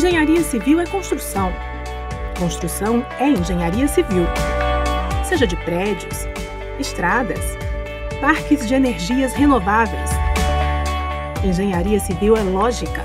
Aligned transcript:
Engenharia 0.00 0.42
civil 0.42 0.80
é 0.80 0.86
construção. 0.86 1.52
Construção 2.38 3.04
é 3.18 3.28
engenharia 3.28 3.86
civil. 3.86 4.24
Seja 5.28 5.46
de 5.46 5.54
prédios, 5.56 6.26
estradas, 6.78 7.44
parques 8.18 8.66
de 8.66 8.72
energias 8.72 9.34
renováveis. 9.34 10.08
Engenharia 11.44 12.00
civil 12.00 12.34
é 12.34 12.42
lógica, 12.42 13.04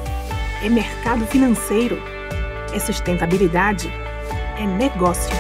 é 0.64 0.70
mercado 0.70 1.28
financeiro, 1.28 2.02
é 2.74 2.80
sustentabilidade, 2.80 3.92
é 4.58 4.66
negócio. 4.66 5.36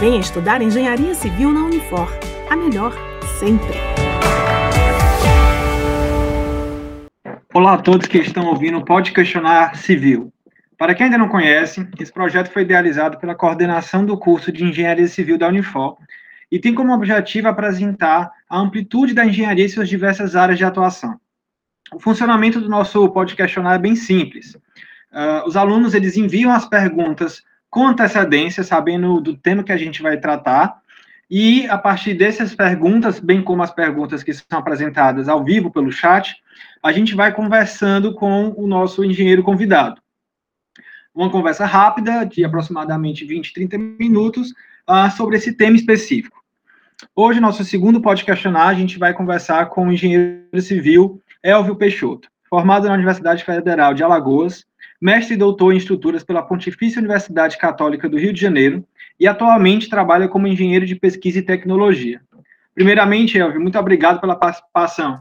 Venha 0.00 0.18
estudar 0.18 0.60
engenharia 0.62 1.14
civil 1.14 1.52
na 1.52 1.60
Unifor, 1.60 2.12
a 2.50 2.56
melhor 2.56 2.92
sempre. 3.38 3.85
Olá 7.56 7.72
a 7.72 7.78
todos 7.78 8.06
que 8.06 8.18
estão 8.18 8.44
ouvindo 8.48 8.84
Pode 8.84 9.12
Questionar 9.12 9.76
Civil. 9.76 10.30
Para 10.76 10.94
quem 10.94 11.04
ainda 11.04 11.16
não 11.16 11.30
conhece, 11.30 11.88
esse 11.98 12.12
projeto 12.12 12.52
foi 12.52 12.60
idealizado 12.60 13.16
pela 13.16 13.34
coordenação 13.34 14.04
do 14.04 14.18
curso 14.18 14.52
de 14.52 14.62
Engenharia 14.62 15.08
Civil 15.08 15.38
da 15.38 15.48
Unifor 15.48 15.96
e 16.52 16.58
tem 16.58 16.74
como 16.74 16.92
objetivo 16.92 17.48
apresentar 17.48 18.30
a 18.46 18.58
amplitude 18.58 19.14
da 19.14 19.24
engenharia 19.24 19.64
e 19.64 19.70
suas 19.70 19.88
diversas 19.88 20.36
áreas 20.36 20.58
de 20.58 20.66
atuação. 20.66 21.18
O 21.94 21.98
funcionamento 21.98 22.60
do 22.60 22.68
nosso 22.68 23.08
Pode 23.08 23.34
Questionar 23.34 23.76
é 23.76 23.78
bem 23.78 23.96
simples. 23.96 24.54
Uh, 25.10 25.48
os 25.48 25.56
alunos 25.56 25.94
eles 25.94 26.14
enviam 26.18 26.52
as 26.52 26.68
perguntas 26.68 27.42
com 27.70 27.86
antecedência, 27.86 28.62
sabendo 28.64 29.18
do 29.18 29.34
tema 29.34 29.64
que 29.64 29.72
a 29.72 29.78
gente 29.78 30.02
vai 30.02 30.18
tratar, 30.18 30.76
e 31.30 31.66
a 31.66 31.76
partir 31.76 32.14
dessas 32.14 32.54
perguntas, 32.54 33.18
bem 33.18 33.42
como 33.42 33.62
as 33.62 33.72
perguntas 33.72 34.22
que 34.22 34.32
são 34.32 34.58
apresentadas 34.58 35.28
ao 35.28 35.42
vivo 35.42 35.70
pelo 35.70 35.90
chat, 35.90 36.36
a 36.82 36.92
gente 36.92 37.14
vai 37.14 37.34
conversando 37.34 38.14
com 38.14 38.54
o 38.56 38.66
nosso 38.66 39.04
engenheiro 39.04 39.42
convidado. 39.42 40.00
Uma 41.12 41.30
conversa 41.30 41.64
rápida, 41.64 42.24
de 42.24 42.44
aproximadamente 42.44 43.24
20, 43.24 43.52
30 43.52 43.78
minutos, 43.78 44.50
uh, 44.88 45.10
sobre 45.16 45.36
esse 45.36 45.52
tema 45.52 45.76
específico. 45.76 46.36
Hoje, 47.14 47.40
nosso 47.40 47.64
segundo 47.64 48.00
podcast, 48.00 48.46
a 48.46 48.74
gente 48.74 48.98
vai 48.98 49.12
conversar 49.12 49.66
com 49.66 49.88
o 49.88 49.92
engenheiro 49.92 50.60
civil 50.60 51.20
Elvio 51.42 51.74
Peixoto, 51.74 52.28
formado 52.48 52.86
na 52.86 52.94
Universidade 52.94 53.44
Federal 53.44 53.94
de 53.94 54.02
Alagoas, 54.02 54.64
mestre 55.00 55.34
e 55.34 55.38
doutor 55.38 55.72
em 55.72 55.76
estruturas 55.76 56.22
pela 56.22 56.42
Pontifícia 56.42 57.00
Universidade 57.00 57.58
Católica 57.58 58.08
do 58.08 58.18
Rio 58.18 58.32
de 58.32 58.40
Janeiro 58.40 58.84
e 59.18 59.26
atualmente 59.26 59.88
trabalha 59.88 60.28
como 60.28 60.46
engenheiro 60.46 60.86
de 60.86 60.94
pesquisa 60.94 61.38
e 61.38 61.42
tecnologia. 61.42 62.20
Primeiramente, 62.74 63.38
Elvio, 63.38 63.60
muito 63.60 63.78
obrigado 63.78 64.20
pela 64.20 64.36
participação. 64.36 65.20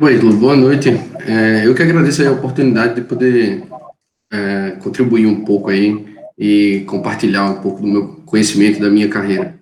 Oi, 0.00 0.16
Lu, 0.16 0.36
boa 0.36 0.56
noite. 0.56 0.88
É, 1.24 1.66
eu 1.66 1.74
que 1.74 1.82
agradeço 1.82 2.26
a 2.26 2.32
oportunidade 2.32 2.96
de 2.96 3.02
poder 3.02 3.62
é, 4.32 4.72
contribuir 4.82 5.26
um 5.26 5.44
pouco 5.44 5.70
aí 5.70 6.14
e 6.36 6.84
compartilhar 6.88 7.44
um 7.44 7.60
pouco 7.60 7.80
do 7.80 7.86
meu 7.86 8.16
conhecimento 8.26 8.80
da 8.80 8.90
minha 8.90 9.08
carreira. 9.08 9.54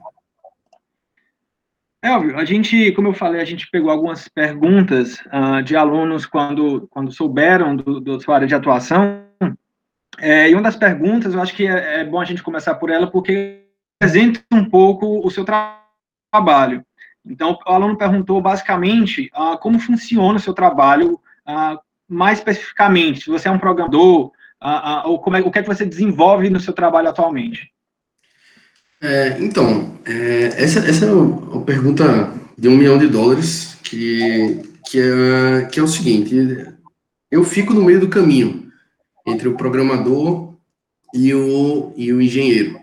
Elvio, 2.03 2.37
a 2.37 2.45
gente, 2.45 2.91
como 2.93 3.09
eu 3.09 3.15
falei, 3.15 3.41
a 3.41 3.45
gente 3.45 3.69
pegou 3.71 3.91
algumas 3.91 4.27
perguntas 4.27 5.21
uh, 5.27 5.63
de 5.63 5.77
alunos 5.77 6.27
quando, 6.27 6.89
quando 6.91 7.13
souberam 7.13 7.77
do, 7.77 8.01
do 8.01 8.21
sua 8.21 8.37
área 8.37 8.47
de 8.47 8.55
atuação, 8.55 9.22
é, 10.19 10.51
e 10.51 10.55
uma 10.55 10.63
das 10.63 10.77
perguntas, 10.77 11.35
eu 11.35 11.41
acho 11.41 11.55
que 11.55 11.67
é, 11.67 12.01
é, 12.01 12.05
bom 12.05 12.21
a 12.21 12.25
gente 12.25 12.43
começar 12.43 12.75
por 12.75 12.91
ela, 12.91 13.07
porque 13.07 13.63
apresenta 14.01 14.43
um 14.53 14.65
pouco 14.65 15.27
o 15.27 15.31
seu 15.31 15.45
tra 15.45 15.81
trabalho. 16.33 16.85
Então, 17.25 17.59
o 17.67 17.71
aluno 17.71 17.97
perguntou 17.97 18.41
basicamente 18.41 19.31
uh, 19.37 19.57
como 19.59 19.79
funciona 19.79 20.39
o 20.39 20.41
seu 20.41 20.55
trabalho, 20.55 21.21
uh, 21.47 21.79
mais 22.09 22.39
especificamente, 22.39 23.25
se 23.25 23.31
você 23.31 23.49
é 23.49 23.51
um 23.51 23.59
programador, 23.59 24.33
uh, 24.63 25.03
ou 25.05 25.19
como 25.21 25.37
é, 25.37 25.41
o 25.41 25.51
que 25.51 25.59
é 25.59 25.63
que 25.63 25.69
você 25.69 25.85
desenvolve 25.85 26.51
no 26.51 26.59
seu 26.59 26.73
trabalho 26.73 27.09
atualmente. 27.09 27.71
É, 29.01 29.37
então, 29.41 29.99
é, 30.07 30.63
essa, 30.63 30.79
essa 30.81 31.05
é 31.07 31.13
uma 31.13 31.63
pergunta 31.65 32.33
de 32.57 32.69
um 32.69 32.77
milhão 32.77 32.99
de 32.99 33.09
dólares, 33.09 33.77
que, 33.83 34.63
que, 34.87 35.01
é, 35.01 35.65
que 35.67 35.81
é 35.81 35.83
o 35.83 35.89
seguinte, 35.89 36.35
eu 37.31 37.45
fico 37.45 37.75
no 37.75 37.85
meio 37.85 38.01
do 38.01 38.09
caminho 38.09 38.62
entre 39.27 39.49
o 39.49 39.57
programador 39.57 40.55
e 41.15 41.33
o, 41.35 41.93
e 41.97 42.13
o 42.13 42.21
engenheiro. 42.21 42.81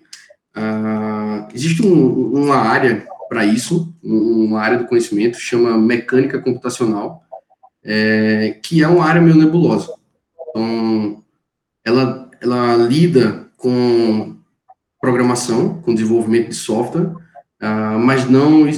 existe 1.53 1.85
um, 1.85 2.33
uma 2.33 2.57
área 2.57 3.07
para 3.27 3.45
isso, 3.45 3.93
uma 4.03 4.59
área 4.59 4.77
do 4.77 4.87
conhecimento, 4.87 5.39
chama 5.39 5.77
mecânica 5.77 6.39
computacional, 6.39 7.23
é, 7.83 8.59
que 8.63 8.83
é 8.83 8.87
uma 8.87 9.05
área 9.05 9.21
meio 9.21 9.35
nebulosa. 9.35 9.93
Então, 10.49 11.23
ela, 11.85 12.29
ela 12.41 12.75
lida 12.75 13.47
com 13.55 14.35
programação, 14.99 15.81
com 15.81 15.93
desenvolvimento 15.93 16.49
de 16.49 16.55
software, 16.55 17.07
uh, 17.07 17.99
mas 17.99 18.29
não 18.29 18.69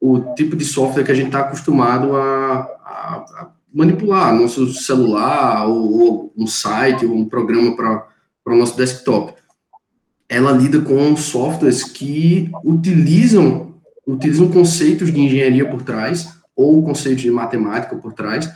o 0.00 0.34
tipo 0.34 0.54
de 0.54 0.64
software 0.64 1.04
que 1.04 1.12
a 1.12 1.14
gente 1.14 1.26
está 1.26 1.40
acostumado 1.40 2.14
a, 2.14 2.54
a, 2.84 3.16
a, 3.16 3.50
manipular, 3.74 4.34
nosso 4.34 4.72
celular, 4.72 5.66
ou, 5.66 6.00
ou 6.00 6.32
um 6.36 6.46
site, 6.46 7.04
ou 7.04 7.14
um 7.14 7.28
programa 7.28 7.74
para 7.76 8.54
o 8.54 8.56
nosso 8.56 8.76
desktop. 8.76 9.34
Ela 10.28 10.52
lida 10.52 10.80
com 10.80 11.16
softwares 11.16 11.82
que 11.82 12.50
utilizam 12.64 13.74
utilizam 14.06 14.50
conceitos 14.50 15.12
de 15.12 15.20
engenharia 15.20 15.68
por 15.68 15.82
trás, 15.82 16.28
ou 16.54 16.82
conceitos 16.82 17.22
de 17.22 17.30
matemática 17.30 17.96
por 17.96 18.12
trás. 18.12 18.50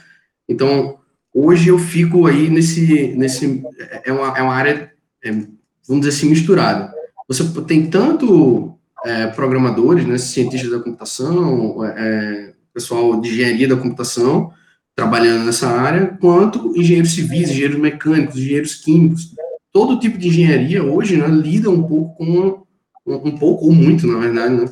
Então, 0.49 0.99
hoje 1.35 1.69
eu 1.69 1.79
fico 1.79 2.27
aí 2.27 2.49
nesse, 2.49 3.15
nesse 3.17 3.63
é 4.05 4.13
uma, 4.13 4.39
é 4.39 4.43
uma 4.43 4.55
área, 4.55 4.93
é, 5.25 5.31
vamos 5.31 6.05
dizer 6.05 6.11
assim, 6.11 6.29
misturada. 6.29 6.93
Você 7.27 7.45
tem 7.67 7.87
tanto 7.87 8.75
é, 9.05 9.27
programadores, 9.29 10.07
né, 10.07 10.19
cientistas 10.19 10.71
da 10.71 10.81
computação, 10.81 11.85
é, 11.85 12.53
pessoal 12.73 13.21
de 13.21 13.29
engenharia 13.31 13.69
da 13.69 13.77
computação, 13.77 14.53
trabalhando 14.99 15.45
nessa 15.45 15.69
área, 15.69 16.19
quanto 16.21 16.77
engenheiros 16.77 17.13
civis, 17.13 17.51
engenheiros 17.51 17.79
mecânicos, 17.79 18.37
engenheiros 18.37 18.75
químicos. 18.75 19.33
Todo 19.73 20.01
tipo 20.01 20.19
de 20.19 20.27
engenharia 20.27 20.83
hoje 20.83 21.17
né, 21.17 21.29
lida 21.29 21.71
um 21.71 21.85
pouco 21.85 22.17
com, 22.17 22.65
um, 23.07 23.39
pouco 23.39 23.67
ou 23.67 23.73
muito, 23.73 24.09
na 24.09 24.19
verdade, 24.19 24.55
né, 24.55 24.69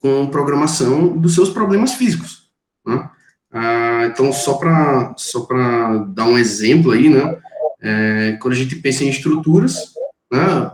com 0.00 0.26
programação 0.26 1.16
dos 1.16 1.36
seus 1.36 1.50
problemas 1.50 1.94
físicos. 1.94 2.50
Né? 2.84 3.08
Ah, 3.52 4.08
então, 4.10 4.32
só 4.32 4.54
para 4.54 5.14
só 5.16 5.46
dar 6.08 6.26
um 6.26 6.36
exemplo 6.36 6.90
aí, 6.90 7.08
né, 7.08 7.36
é, 7.80 8.32
quando 8.42 8.54
a 8.54 8.56
gente 8.56 8.74
pensa 8.74 9.04
em 9.04 9.08
estruturas, 9.08 9.76
né, 10.32 10.72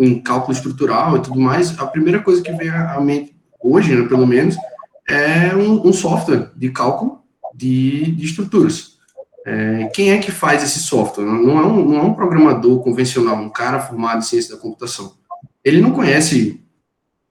em 0.00 0.20
cálculo 0.20 0.52
estrutural 0.52 1.16
e 1.16 1.22
tudo 1.22 1.38
mais, 1.38 1.78
a 1.78 1.86
primeira 1.86 2.20
coisa 2.20 2.42
que 2.42 2.50
vem 2.50 2.70
à 2.70 3.00
mente, 3.00 3.36
hoje, 3.62 3.94
né, 3.94 4.08
pelo 4.08 4.26
menos, 4.26 4.56
é 5.08 5.54
um, 5.54 5.86
um 5.86 5.92
software 5.92 6.50
de 6.56 6.70
cálculo 6.70 7.24
de, 7.56 8.12
de 8.12 8.24
estruturas. 8.26 8.96
É, 9.46 9.88
quem 9.94 10.10
é 10.10 10.18
que 10.18 10.30
faz 10.30 10.62
esse 10.62 10.80
software? 10.80 11.24
Não 11.24 11.58
é, 11.58 11.66
um, 11.66 11.84
não 11.88 11.98
é 11.98 12.02
um 12.02 12.14
programador 12.14 12.82
convencional, 12.82 13.36
um 13.36 13.48
cara 13.48 13.80
formado 13.80 14.18
em 14.18 14.22
ciência 14.22 14.54
da 14.54 14.60
computação. 14.60 15.14
Ele 15.64 15.80
não 15.80 15.92
conhece 15.92 16.60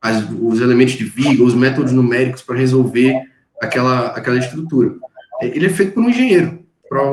as, 0.01 0.23
os 0.41 0.61
elementos 0.61 0.95
de 0.95 1.03
viga, 1.03 1.43
os 1.43 1.53
métodos 1.53 1.91
numéricos 1.91 2.41
para 2.41 2.55
resolver 2.55 3.21
aquela, 3.61 4.07
aquela 4.07 4.37
estrutura. 4.37 4.95
Ele 5.41 5.65
é 5.65 5.69
feito 5.69 5.93
por 5.93 6.03
um 6.03 6.09
engenheiro. 6.09 6.63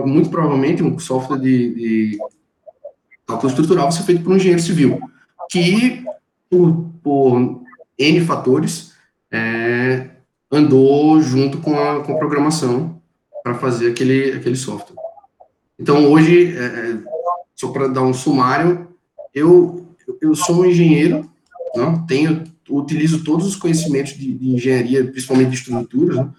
Muito 0.07 0.31
provavelmente, 0.31 0.83
um 0.83 0.97
software 0.99 1.39
de, 1.39 1.75
de 1.75 2.19
cálculo 3.27 3.51
estrutural 3.51 3.85
vai 3.87 3.93
ser 3.93 4.05
feito 4.05 4.23
por 4.23 4.33
um 4.33 4.37
engenheiro 4.37 4.63
civil, 4.63 5.01
que, 5.51 6.05
por, 6.49 6.87
por 7.03 7.63
N 7.99 8.21
fatores, 8.21 8.93
é, 9.33 10.11
andou 10.51 11.21
junto 11.21 11.59
com 11.59 11.77
a, 11.77 12.05
com 12.05 12.13
a 12.13 12.19
programação 12.19 13.02
para 13.43 13.55
fazer 13.55 13.91
aquele, 13.91 14.33
aquele 14.33 14.57
software. 14.57 14.97
Então, 15.79 16.11
hoje, 16.11 16.57
é, 16.57 16.65
é 16.65 16.99
só 17.57 17.69
para 17.69 17.89
dar 17.89 18.03
um 18.03 18.15
sumário, 18.15 18.89
eu, 19.35 19.87
eu 20.21 20.35
sou 20.35 20.63
um 20.63 20.65
engenheiro, 20.67 21.31
não, 21.75 22.07
tenho 22.07 22.45
utilizo 22.69 23.25
todos 23.25 23.47
os 23.47 23.57
conhecimentos 23.57 24.13
de, 24.13 24.33
de 24.33 24.55
engenharia, 24.55 25.05
principalmente 25.05 25.51
de 25.51 25.57
estruturas, 25.57 26.17
né? 26.17 26.31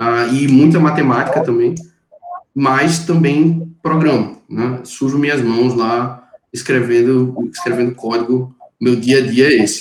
ah, 0.00 0.26
e 0.26 0.46
muita 0.48 0.78
matemática 0.78 1.42
também, 1.42 1.74
mas 2.54 3.04
também 3.06 3.74
programa, 3.82 4.38
né? 4.48 4.80
Sujo 4.84 5.18
minhas 5.18 5.40
mãos 5.40 5.74
lá 5.74 6.28
escrevendo, 6.52 7.48
escrevendo 7.52 7.94
código. 7.94 8.54
Meu 8.80 8.96
dia 8.96 9.18
a 9.18 9.26
dia 9.26 9.48
é 9.48 9.62
esse. 9.62 9.80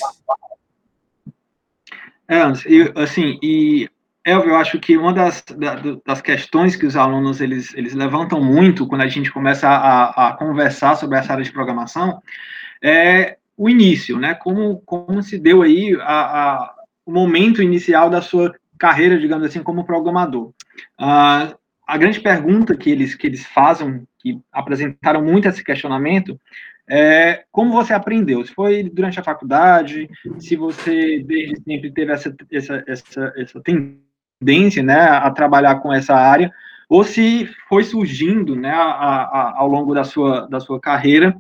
É, 2.28 2.42
assim, 2.96 3.40
e 3.42 3.90
Elvio, 4.30 4.52
eu 4.52 4.58
acho 4.58 4.80
que 4.80 4.98
uma 4.98 5.14
das, 5.14 5.44
das 6.06 6.22
questões 6.22 6.76
que 6.76 6.86
os 6.86 6.96
alunos 6.96 7.42
eles, 7.42 7.74
eles 7.74 7.94
levantam 7.94 8.44
muito 8.44 8.88
quando 8.88 9.02
a 9.02 9.08
gente 9.08 9.32
começa 9.32 9.68
a, 9.68 10.30
a 10.30 10.34
conversar 10.34 10.96
sobre 10.96 11.18
essa 11.18 11.34
área 11.34 11.44
de 11.44 11.52
programação 11.52 12.22
é 12.82 13.38
o 13.58 13.70
início, 13.70 14.18
né? 14.18 14.36
Como, 14.36 14.82
como 14.86 15.22
se 15.22 15.38
deu 15.38 15.62
aí 15.62 15.98
a, 16.02 16.54
a, 16.54 16.76
o 17.06 17.12
momento 17.12 17.62
inicial 17.62 18.10
da 18.10 18.22
sua 18.22 18.56
carreira, 18.78 19.20
digamos 19.20 19.46
assim, 19.46 19.62
como 19.62 19.86
programador. 19.86 20.54
Uh, 21.00 21.58
a 21.86 21.98
grande 21.98 22.22
pergunta 22.22 22.78
que 22.78 22.90
eles, 22.90 23.16
que 23.16 23.28
eles 23.28 23.46
fazem, 23.46 24.08
que 24.20 24.40
apresentaram 24.52 25.24
muito 25.24 25.50
esse 25.50 25.64
questionamento, 25.64 26.40
é 26.88 27.44
como 27.52 27.74
você 27.74 27.94
aprendeu? 27.94 28.46
Se 28.46 28.54
foi 28.54 28.84
durante 28.84 29.20
a 29.20 29.24
faculdade, 29.24 30.10
se 30.40 30.56
você 30.56 31.20
desde 31.20 31.62
sempre 31.62 31.92
teve 31.92 32.12
essa, 32.14 32.36
essa, 32.52 32.84
essa, 32.88 33.34
essa 33.36 33.62
tendência 33.62 34.09
né, 34.82 35.02
a 35.02 35.30
trabalhar 35.32 35.76
com 35.76 35.94
essa 35.94 36.16
área, 36.16 36.52
ou 36.88 37.04
se 37.04 37.50
foi 37.68 37.84
surgindo 37.84 38.56
né, 38.56 38.72
a, 38.72 38.84
a, 38.84 39.54
ao 39.58 39.68
longo 39.68 39.94
da 39.94 40.04
sua, 40.04 40.48
da 40.48 40.60
sua 40.60 40.80
carreira 40.80 41.36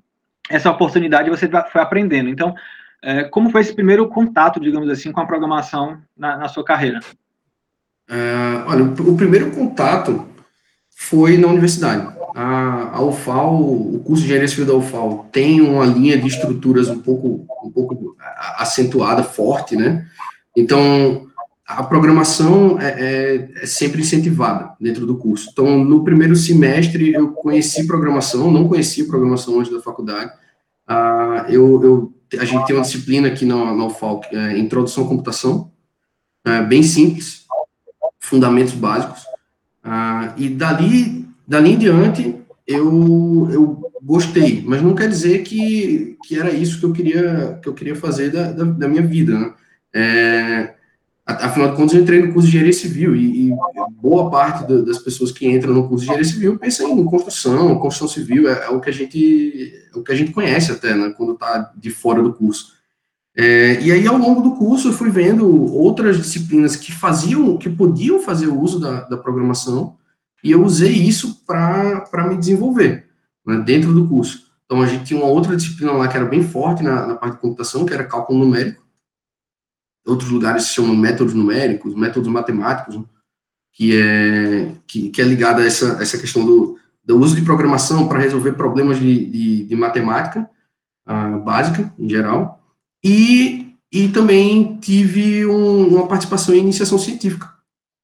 essa 0.49 0.71
oportunidade 0.71 1.29
você 1.29 1.47
foi 1.71 1.81
aprendendo. 1.81 2.27
Então, 2.29 2.55
é, 3.01 3.23
como 3.25 3.51
foi 3.51 3.61
esse 3.61 3.73
primeiro 3.73 4.09
contato, 4.09 4.59
digamos 4.59 4.89
assim, 4.89 5.11
com 5.11 5.21
a 5.21 5.25
programação 5.25 5.99
na, 6.17 6.37
na 6.37 6.47
sua 6.47 6.65
carreira? 6.65 6.99
É, 8.09 8.63
olha, 8.65 8.83
o 8.83 9.15
primeiro 9.15 9.51
contato 9.51 10.27
foi 10.89 11.37
na 11.37 11.47
universidade. 11.47 12.17
A, 12.35 12.97
a 12.97 13.01
UFAL, 13.01 13.61
o 13.61 13.99
curso 14.03 14.23
de 14.23 14.27
engenharia 14.27 14.47
civil 14.47 14.65
da 14.65 14.73
UFAL 14.73 15.29
tem 15.31 15.61
uma 15.61 15.85
linha 15.85 16.17
de 16.17 16.27
estruturas 16.27 16.89
um 16.89 16.99
pouco, 16.99 17.45
um 17.63 17.71
pouco 17.71 18.15
acentuada, 18.57 19.23
forte, 19.23 19.75
né? 19.75 20.05
Então, 20.57 21.28
a 21.69 21.83
programação 21.83 22.81
é, 22.81 22.87
é, 22.87 23.49
é, 23.61 23.65
sempre 23.67 24.01
incentivada 24.01 24.75
dentro 24.81 25.05
do 25.05 25.15
curso. 25.15 25.49
Então, 25.51 25.83
no 25.83 26.03
primeiro 26.03 26.35
semestre, 26.35 27.13
eu 27.13 27.31
conheci 27.31 27.85
programação, 27.85 28.49
não 28.49 28.67
conhecia 28.67 29.05
programação 29.05 29.59
antes 29.59 29.71
da 29.71 29.79
faculdade. 29.79 30.31
Ah, 30.87 31.45
eu, 31.47 31.83
eu, 31.83 32.13
a 32.39 32.43
gente 32.43 32.65
tem 32.65 32.75
uma 32.75 32.81
disciplina 32.81 33.27
aqui 33.27 33.45
na, 33.45 33.75
na 33.75 33.85
UFAL, 33.85 34.21
é 34.31 34.57
Introdução 34.57 35.05
à 35.05 35.07
Computação, 35.07 35.71
é, 36.43 36.63
bem 36.63 36.81
simples, 36.81 37.45
fundamentos 38.19 38.73
básicos. 38.73 39.21
Ah, 39.83 40.33
e 40.37 40.49
dali, 40.49 41.27
dali 41.47 41.73
em 41.73 41.77
diante, 41.77 42.35
eu, 42.65 43.47
eu 43.51 43.91
gostei, 44.01 44.63
mas 44.65 44.81
não 44.81 44.95
quer 44.95 45.07
dizer 45.07 45.43
que, 45.43 46.17
que 46.23 46.39
era 46.39 46.49
isso 46.49 46.79
que 46.79 46.85
eu 46.87 46.93
queria, 46.93 47.59
que 47.61 47.69
eu 47.69 47.75
queria 47.75 47.95
fazer 47.95 48.31
da, 48.31 48.51
da, 48.51 48.63
da 48.63 48.87
minha 48.87 49.03
vida, 49.03 49.37
né? 49.37 49.53
É, 49.93 50.78
Afinal 51.29 51.69
de 51.69 51.75
contas, 51.75 51.93
eu 51.93 52.01
entrei 52.01 52.25
no 52.25 52.33
curso 52.33 52.47
de 52.47 52.57
engenharia 52.57 52.73
civil 52.73 53.15
e, 53.15 53.49
e 53.49 53.55
boa 54.01 54.31
parte 54.31 54.65
do, 54.65 54.83
das 54.83 54.97
pessoas 54.97 55.31
que 55.31 55.47
entram 55.47 55.73
no 55.73 55.87
curso 55.87 56.03
de 56.03 56.05
engenharia 56.05 56.25
civil 56.27 56.57
pensam 56.57 56.97
em 56.97 57.05
construção, 57.05 57.77
construção 57.77 58.07
civil 58.07 58.49
é, 58.49 58.65
é, 58.65 58.69
o 58.69 58.81
que 58.81 58.89
a 58.89 58.93
gente 58.93 59.73
é 59.93 59.97
o 59.97 60.01
que 60.01 60.11
a 60.11 60.15
gente 60.15 60.31
conhece 60.31 60.71
até, 60.71 60.95
né, 60.95 61.13
quando 61.15 61.33
está 61.33 61.71
de 61.77 61.91
fora 61.91 62.23
do 62.23 62.33
curso. 62.33 62.73
É, 63.37 63.79
e 63.81 63.91
aí, 63.91 64.07
ao 64.07 64.17
longo 64.17 64.41
do 64.41 64.55
curso, 64.55 64.89
eu 64.89 64.93
fui 64.93 65.11
vendo 65.11 65.47
outras 65.73 66.17
disciplinas 66.17 66.75
que 66.75 66.91
faziam, 66.91 67.57
que 67.57 67.69
podiam 67.69 68.19
fazer 68.19 68.47
o 68.47 68.59
uso 68.59 68.79
da, 68.79 69.01
da 69.01 69.15
programação, 69.15 69.95
e 70.43 70.51
eu 70.51 70.63
usei 70.63 70.91
isso 70.91 71.43
para 71.45 72.27
me 72.27 72.37
desenvolver 72.37 73.05
né, 73.45 73.57
dentro 73.65 73.93
do 73.93 74.07
curso. 74.07 74.49
Então, 74.65 74.81
a 74.81 74.87
gente 74.87 75.05
tinha 75.05 75.19
uma 75.19 75.29
outra 75.29 75.55
disciplina 75.55 75.91
lá 75.91 76.07
que 76.07 76.17
era 76.17 76.25
bem 76.25 76.43
forte 76.43 76.83
na, 76.83 77.07
na 77.07 77.15
parte 77.15 77.35
de 77.35 77.41
computação, 77.41 77.85
que 77.85 77.93
era 77.93 78.03
cálculo 78.03 78.39
numérico, 78.39 78.83
outros 80.09 80.29
lugares 80.29 80.63
se 80.63 80.73
chamam 80.73 80.95
métodos 80.95 81.33
numéricos, 81.33 81.95
métodos 81.95 82.27
matemáticos, 82.27 82.97
né, 82.97 83.03
que 83.73 83.95
é, 83.95 84.71
que, 84.85 85.09
que 85.09 85.21
é 85.21 85.25
ligado 85.25 85.61
a 85.61 85.65
essa, 85.65 85.97
essa 86.01 86.17
questão 86.17 86.45
do, 86.45 86.77
do 87.03 87.17
uso 87.17 87.35
de 87.35 87.41
programação 87.41 88.07
para 88.07 88.19
resolver 88.19 88.53
problemas 88.53 88.99
de, 88.99 89.25
de, 89.25 89.63
de 89.63 89.75
matemática 89.75 90.49
uh, 91.07 91.39
básica, 91.39 91.93
em 91.97 92.09
geral, 92.09 92.61
e, 93.03 93.73
e 93.91 94.09
também 94.09 94.77
tive 94.81 95.45
um, 95.45 95.87
uma 95.87 96.07
participação 96.07 96.53
em 96.53 96.59
iniciação 96.59 96.97
científica, 96.97 97.49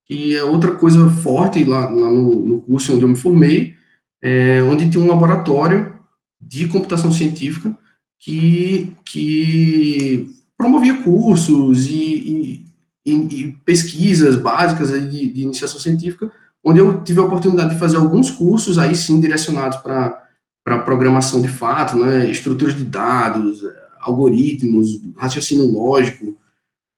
que 0.06 0.36
é 0.36 0.44
outra 0.44 0.72
coisa 0.72 1.10
forte 1.10 1.64
lá, 1.64 1.90
lá 1.90 2.10
no, 2.10 2.46
no, 2.46 2.62
curso 2.62 2.94
onde 2.94 3.04
eu 3.04 3.10
me 3.10 3.16
formei, 3.16 3.76
é, 4.22 4.62
onde 4.64 4.90
tinha 4.90 5.04
um 5.04 5.08
laboratório 5.08 5.94
de 6.40 6.68
computação 6.68 7.12
científica 7.12 7.78
que, 8.20 8.96
que 9.04 10.35
promovia 10.58 11.04
cursos 11.04 11.88
e, 11.88 12.66
e, 13.06 13.12
e 13.12 13.52
pesquisas 13.66 14.36
básicas 14.36 14.90
de, 14.90 15.32
de, 15.32 15.42
iniciação 15.42 15.80
científica, 15.80 16.32
onde 16.64 16.80
eu 16.80 17.04
tive 17.04 17.20
a 17.20 17.24
oportunidade 17.24 17.74
de 17.74 17.80
fazer 17.80 17.98
alguns 17.98 18.32
cursos, 18.32 18.78
aí 18.78 18.96
sim, 18.96 19.20
direcionados 19.20 19.78
para 19.80 20.80
programação 20.86 21.42
de 21.42 21.48
fato, 21.48 21.98
né, 21.98 22.30
estruturas 22.30 22.76
de 22.76 22.84
dados, 22.84 23.62
algoritmos, 24.00 25.00
raciocínio 25.18 25.66
lógico, 25.66 26.38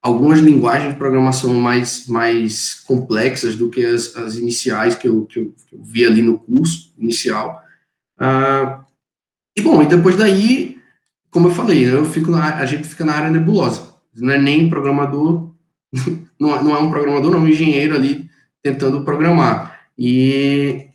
algumas 0.01 0.39
linguagens 0.39 0.93
de 0.93 0.97
programação 0.97 1.53
mais, 1.53 2.07
mais 2.07 2.75
complexas 2.85 3.55
do 3.55 3.69
que 3.69 3.85
as, 3.85 4.15
as 4.15 4.35
iniciais 4.35 4.95
que 4.95 5.07
eu, 5.07 5.25
que 5.25 5.39
eu, 5.39 5.53
que 5.67 5.75
eu 5.75 5.83
vi 5.83 6.05
ali 6.05 6.21
no 6.21 6.39
curso 6.39 6.93
inicial. 6.97 7.61
Uh, 8.19 8.85
e, 9.57 9.61
bom, 9.61 9.81
e 9.81 9.87
depois 9.87 10.15
daí 10.15 10.76
como 11.37 11.49
eu 11.49 11.53
falei, 11.53 11.87
eu 11.87 12.03
fico 12.03 12.31
na, 12.31 12.55
a 12.55 12.65
gente 12.65 12.87
fica 12.87 13.05
na 13.05 13.13
área 13.13 13.29
nebulosa. 13.29 13.93
Não 14.15 14.33
é 14.33 14.41
nem 14.41 14.67
programador, 14.67 15.51
não, 16.39 16.55
é, 16.55 16.63
não 16.63 16.75
é 16.75 16.79
um 16.79 16.89
programador, 16.89 17.29
não 17.29 17.37
é 17.37 17.41
um 17.43 17.47
engenheiro 17.47 17.93
ali 17.93 18.27
tentando 18.63 19.05
programar. 19.05 19.81
E, 19.95 20.87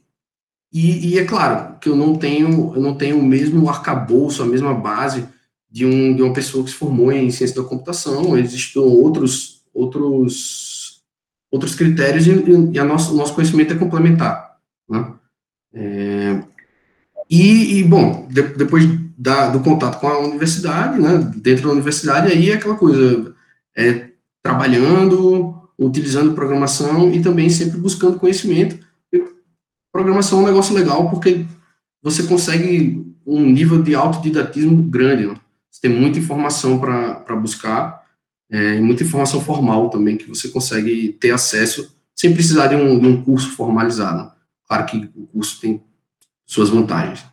e, 0.72 1.10
e, 1.10 1.18
é 1.20 1.24
claro 1.24 1.78
que 1.78 1.88
eu 1.88 1.94
não 1.94 2.16
tenho, 2.16 2.74
eu 2.74 2.82
não 2.82 2.96
tenho 2.96 3.20
o 3.20 3.24
mesmo 3.24 3.68
arcabouço, 3.68 4.42
a 4.42 4.46
mesma 4.46 4.74
base 4.74 5.28
de, 5.70 5.86
um, 5.86 6.12
de 6.12 6.22
uma 6.22 6.32
pessoa 6.32 6.64
que 6.64 6.70
se 6.70 6.76
formou 6.76 7.12
em 7.12 7.30
ciência 7.30 7.62
da 7.62 7.68
computação. 7.68 8.36
Existem 8.36 8.82
outros, 8.82 9.62
outros, 9.72 11.04
outros 11.52 11.76
critérios 11.76 12.26
e, 12.26 12.32
e 12.72 12.78
a 12.80 12.84
nosso, 12.84 13.14
o 13.14 13.16
nosso 13.16 13.32
conhecimento 13.32 13.74
é 13.74 13.78
complementar. 13.78 14.56
Né? 14.90 15.14
É, 15.72 16.42
e, 17.30 17.78
e, 17.78 17.84
bom, 17.84 18.26
de, 18.28 18.42
depois 18.42 19.01
da, 19.22 19.50
do 19.50 19.60
contato 19.60 20.00
com 20.00 20.08
a 20.08 20.18
universidade, 20.18 21.00
né, 21.00 21.30
dentro 21.36 21.68
da 21.68 21.74
universidade, 21.74 22.32
aí 22.32 22.50
é 22.50 22.54
aquela 22.54 22.74
coisa, 22.74 23.32
é, 23.76 24.08
trabalhando, 24.42 25.70
utilizando 25.78 26.34
programação 26.34 27.08
e 27.12 27.22
também 27.22 27.48
sempre 27.48 27.78
buscando 27.78 28.18
conhecimento. 28.18 28.84
Programação 29.92 30.40
é 30.40 30.42
um 30.42 30.46
negócio 30.46 30.74
legal 30.74 31.08
porque 31.08 31.46
você 32.02 32.24
consegue 32.24 33.14
um 33.24 33.40
nível 33.48 33.80
de 33.80 33.94
autodidatismo 33.94 34.82
grande, 34.82 35.28
né? 35.28 35.36
você 35.70 35.82
tem 35.82 35.90
muita 35.90 36.18
informação 36.18 36.80
para 36.80 37.36
buscar, 37.36 38.02
é, 38.50 38.80
muita 38.80 39.04
informação 39.04 39.40
formal 39.40 39.88
também 39.88 40.16
que 40.16 40.28
você 40.28 40.48
consegue 40.48 41.12
ter 41.20 41.30
acesso 41.30 41.96
sem 42.16 42.34
precisar 42.34 42.66
de 42.66 42.74
um, 42.74 42.98
de 42.98 43.06
um 43.06 43.22
curso 43.22 43.50
formalizado. 43.52 44.32
Claro 44.66 44.84
que 44.86 45.08
o 45.14 45.28
curso 45.28 45.60
tem 45.60 45.80
suas 46.44 46.70
vantagens. 46.70 47.31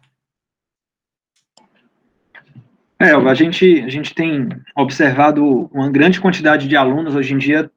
É, 2.99 3.11
a 3.11 3.33
gente, 3.33 3.81
a 3.81 3.89
gente 3.89 4.13
tem 4.13 4.49
observado 4.75 5.69
uma 5.73 5.89
grande 5.89 6.19
quantidade 6.19 6.67
de 6.67 6.75
alunos 6.75 7.15
hoje 7.15 7.33
em 7.33 7.37
dia 7.37 7.71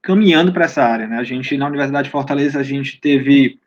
caminhando 0.00 0.52
para 0.52 0.66
essa 0.66 0.82
área, 0.84 1.06
né? 1.06 1.18
A 1.18 1.24
gente, 1.24 1.56
na 1.56 1.66
Universidade 1.66 2.06
de 2.06 2.12
Fortaleza, 2.12 2.60
a 2.60 2.62
gente 2.62 3.00
teve 3.00 3.58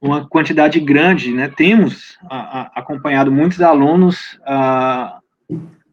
uma 0.00 0.26
quantidade 0.28 0.80
grande, 0.80 1.32
né? 1.32 1.48
Temos 1.48 2.18
a, 2.28 2.62
a, 2.62 2.80
acompanhado 2.80 3.30
muitos 3.30 3.62
alunos 3.62 4.40
a, 4.44 5.20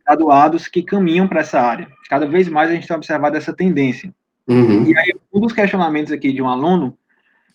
graduados 0.05 0.67
que 0.67 0.81
caminham 0.81 1.27
para 1.27 1.41
essa 1.41 1.61
área. 1.61 1.87
Cada 2.09 2.25
vez 2.25 2.49
mais 2.49 2.71
a 2.71 2.73
gente 2.73 2.87
tem 2.87 2.97
observado 2.97 3.37
essa 3.37 3.53
tendência. 3.53 4.11
Uhum. 4.47 4.85
E 4.85 4.97
aí, 4.97 5.13
um 5.31 5.39
dos 5.39 5.53
questionamentos 5.53 6.11
aqui 6.11 6.33
de 6.33 6.41
um 6.41 6.49
aluno 6.49 6.97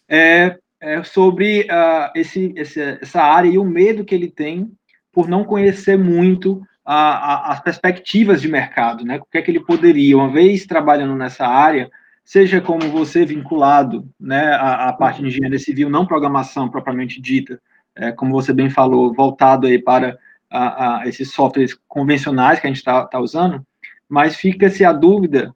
é 0.09 0.59
é, 0.83 1.05
sobre 1.05 1.61
uh, 1.63 2.11
esse, 2.15 2.53
esse, 2.57 2.81
essa 3.01 3.23
área 3.23 3.49
e 3.49 3.57
o 3.57 3.65
medo 3.65 4.05
que 4.05 4.13
ele 4.13 4.29
tem 4.29 4.69
por 5.13 5.29
não 5.29 5.45
conhecer 5.45 5.97
muito 5.97 6.61
a, 6.85 6.95
a, 6.95 7.53
as 7.53 7.61
perspectivas 7.61 8.41
de 8.41 8.49
mercado, 8.49 9.05
né? 9.05 9.19
O 9.19 9.27
que 9.31 9.39
é 9.39 9.43
que 9.43 9.51
ele 9.51 9.61
poderia, 9.61 10.17
uma 10.17 10.31
vez 10.31 10.67
trabalhando 10.67 11.15
nessa 11.15 11.47
área, 11.47 11.91
seja 12.25 12.61
como 12.61 12.89
você 12.89 13.25
vinculado, 13.25 14.09
né, 14.19 14.55
à, 14.55 14.89
à 14.89 14.93
parte 14.93 15.21
de 15.21 15.29
engenharia 15.29 15.59
civil, 15.59 15.91
não 15.91 16.07
programação 16.07 16.69
propriamente 16.69 17.21
dita, 17.21 17.61
é, 17.95 18.13
como 18.13 18.33
você 18.33 18.53
bem 18.53 18.71
falou, 18.71 19.13
voltado 19.13 19.67
aí 19.67 19.79
para 19.79 20.17
a, 20.51 21.01
a 21.01 21.09
esses 21.09 21.33
softwares 21.33 21.77
convencionais 21.89 22.61
que 22.61 22.67
a 22.67 22.71
gente 22.71 22.79
está 22.79 23.05
tá 23.07 23.19
usando, 23.19 23.65
mas 24.09 24.37
fica-se 24.37 24.85
a 24.85 24.93
dúvida 24.93 25.53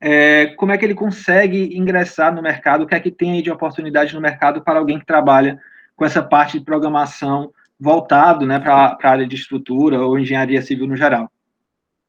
é, 0.00 0.46
como 0.56 0.72
é 0.72 0.78
que 0.78 0.84
ele 0.84 0.94
consegue 0.94 1.76
ingressar 1.76 2.34
no 2.34 2.42
mercado, 2.42 2.84
o 2.84 2.86
que 2.86 2.94
é 2.94 3.00
que 3.00 3.10
tem 3.10 3.42
de 3.42 3.50
oportunidade 3.50 4.14
no 4.14 4.20
mercado 4.20 4.60
para 4.62 4.78
alguém 4.78 4.98
que 4.98 5.06
trabalha 5.06 5.58
com 5.94 6.04
essa 6.04 6.22
parte 6.22 6.58
de 6.58 6.64
programação 6.64 7.50
voltado 7.78 8.46
né, 8.46 8.58
para 8.58 8.98
a 9.00 9.08
área 9.08 9.26
de 9.26 9.36
estrutura 9.36 10.00
ou 10.00 10.18
engenharia 10.18 10.62
civil 10.62 10.86
no 10.86 10.96
geral. 10.96 11.30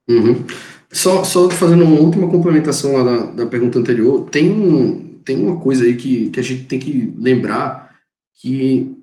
Uhum. 0.09 0.45
Só, 0.91 1.23
só 1.23 1.49
fazendo 1.49 1.83
uma 1.83 1.99
última 1.99 2.29
complementação 2.29 2.93
lá 2.93 3.03
da, 3.03 3.25
da 3.31 3.45
pergunta 3.45 3.77
anterior, 3.77 4.29
tem, 4.29 4.49
um, 4.49 5.19
tem 5.25 5.37
uma 5.37 5.59
coisa 5.59 5.83
aí 5.83 5.95
que, 5.95 6.29
que 6.29 6.39
a 6.39 6.43
gente 6.43 6.63
tem 6.63 6.79
que 6.79 7.13
lembrar 7.17 7.95
que 8.35 8.95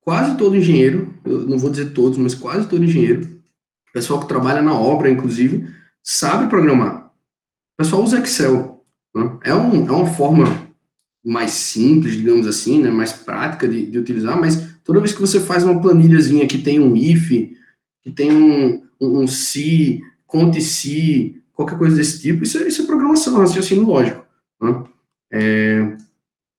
quase 0.00 0.36
todo 0.36 0.56
engenheiro, 0.56 1.12
eu 1.24 1.40
não 1.40 1.58
vou 1.58 1.70
dizer 1.70 1.92
todos, 1.92 2.18
mas 2.18 2.34
quase 2.34 2.68
todo 2.68 2.84
engenheiro, 2.84 3.34
pessoal 3.94 4.20
que 4.20 4.26
trabalha 4.26 4.60
na 4.60 4.74
obra, 4.74 5.08
inclusive, 5.08 5.72
sabe 6.02 6.50
programar. 6.50 7.06
O 7.06 7.76
pessoal 7.78 8.02
usa 8.02 8.18
Excel. 8.18 8.84
Né? 9.14 9.38
É, 9.44 9.54
um, 9.54 9.86
é 9.86 9.92
uma 9.92 10.06
forma 10.06 10.44
mais 11.24 11.52
simples, 11.52 12.16
digamos 12.16 12.46
assim, 12.46 12.82
né, 12.82 12.90
mais 12.90 13.12
prática 13.12 13.68
de, 13.68 13.86
de, 13.86 13.98
utilizar, 13.98 14.38
mas 14.38 14.73
toda 14.84 15.00
vez 15.00 15.12
que 15.12 15.20
você 15.20 15.40
faz 15.40 15.64
uma 15.64 15.80
planilhazinha 15.80 16.46
que 16.46 16.58
tem 16.58 16.78
um 16.78 16.94
if, 16.94 17.30
que 18.02 18.10
tem 18.12 18.30
um, 18.30 18.82
um, 19.00 19.20
um 19.22 19.26
se, 19.26 20.00
conte 20.26 20.60
se, 20.60 21.42
qualquer 21.54 21.78
coisa 21.78 21.96
desse 21.96 22.20
tipo, 22.20 22.44
isso 22.44 22.58
é, 22.58 22.68
isso 22.68 22.82
é 22.82 22.86
programação, 22.86 23.38
raciocínio 23.38 23.86
lógico. 23.86 24.24
Né? 24.60 24.84
É, 25.32 25.96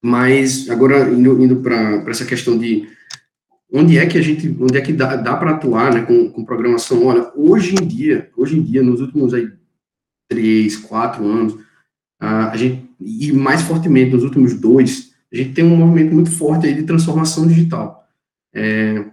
mas 0.03 0.69
agora 0.69 1.09
indo, 1.11 1.41
indo 1.41 1.57
para 1.57 2.03
essa 2.09 2.25
questão 2.25 2.57
de 2.57 2.87
onde 3.71 3.97
é 3.97 4.05
que 4.05 4.17
a 4.17 4.21
gente, 4.21 4.55
onde 4.59 4.77
é 4.77 4.81
que 4.81 4.93
dá, 4.93 5.15
dá 5.15 5.35
para 5.35 5.51
atuar 5.51 5.93
né, 5.93 6.01
com, 6.01 6.29
com 6.29 6.45
programação? 6.45 7.05
Olha, 7.05 7.31
hoje 7.35 7.75
em 7.75 7.85
dia, 7.85 8.29
hoje 8.35 8.57
em 8.57 8.61
dia, 8.61 8.81
nos 8.81 9.01
últimos 9.01 9.33
aí, 9.33 9.51
três, 10.27 10.77
quatro 10.77 11.25
anos, 11.25 11.57
a 12.19 12.55
gente, 12.55 12.89
e 12.99 13.31
mais 13.31 13.61
fortemente 13.61 14.13
nos 14.13 14.23
últimos 14.23 14.53
dois, 14.53 15.13
a 15.31 15.35
gente 15.35 15.53
tem 15.53 15.65
um 15.65 15.75
movimento 15.75 16.13
muito 16.13 16.31
forte 16.31 16.65
aí 16.65 16.73
de 16.73 16.83
transformação 16.83 17.45
digital. 17.47 18.04
É, 18.55 19.05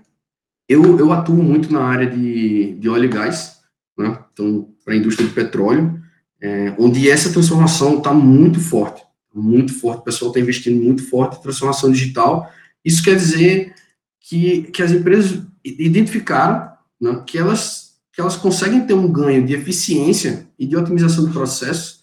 eu, 0.69 0.99
eu 0.99 1.13
atuo 1.13 1.43
muito 1.43 1.73
na 1.73 1.83
área 1.83 2.09
de, 2.09 2.75
de 2.75 2.89
óleo 2.89 3.07
e 3.07 3.09
gás, 3.09 3.61
né, 3.99 4.19
então, 4.33 4.69
para 4.85 4.95
a 4.95 4.97
indústria 4.97 5.29
de 5.29 5.35
petróleo, 5.35 6.01
é, 6.41 6.75
onde 6.79 7.11
essa 7.11 7.33
transformação 7.33 7.99
está 7.99 8.15
muito 8.15 8.61
forte, 8.61 9.03
muito 9.35 9.75
forte, 9.75 10.01
o 10.01 10.05
pessoal 10.05 10.31
está 10.31 10.41
investindo 10.41 10.83
muito 10.83 11.09
forte 11.09 11.39
em 11.39 11.43
transformação 11.43 11.91
digital, 11.91 12.51
isso 12.85 13.03
quer 13.03 13.17
dizer 13.17 13.75
que, 14.21 14.63
que 14.65 14.83
as 14.83 14.93
empresas 14.93 15.43
identificaram 15.65 16.73
né, 17.01 17.23
que, 17.27 17.37
elas, 17.37 17.95
que 18.13 18.21
elas 18.21 18.37
conseguem 18.37 18.87
ter 18.87 18.95
um 18.95 19.11
ganho 19.11 19.45
de 19.45 19.55
eficiência 19.55 20.47
e 20.59 20.67
de 20.67 20.77
otimização 20.77 21.25
do 21.25 21.33
processo 21.33 22.01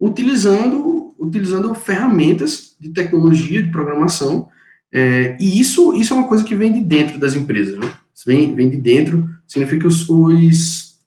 utilizando, 0.00 1.14
utilizando 1.18 1.74
ferramentas 1.74 2.76
de 2.78 2.90
tecnologia, 2.90 3.62
de 3.62 3.70
programação, 3.70 4.48
é, 4.96 5.36
e 5.38 5.60
isso, 5.60 5.92
isso 5.92 6.14
é 6.14 6.16
uma 6.16 6.26
coisa 6.26 6.42
que 6.42 6.54
vem 6.54 6.72
de 6.72 6.80
dentro 6.80 7.20
das 7.20 7.34
empresas, 7.34 7.78
né? 7.78 7.92
Vem, 8.26 8.54
vem 8.54 8.70
de 8.70 8.78
dentro, 8.78 9.28
significa 9.46 9.82
que 9.82 9.86
os, 9.86 10.08
os, 10.08 10.98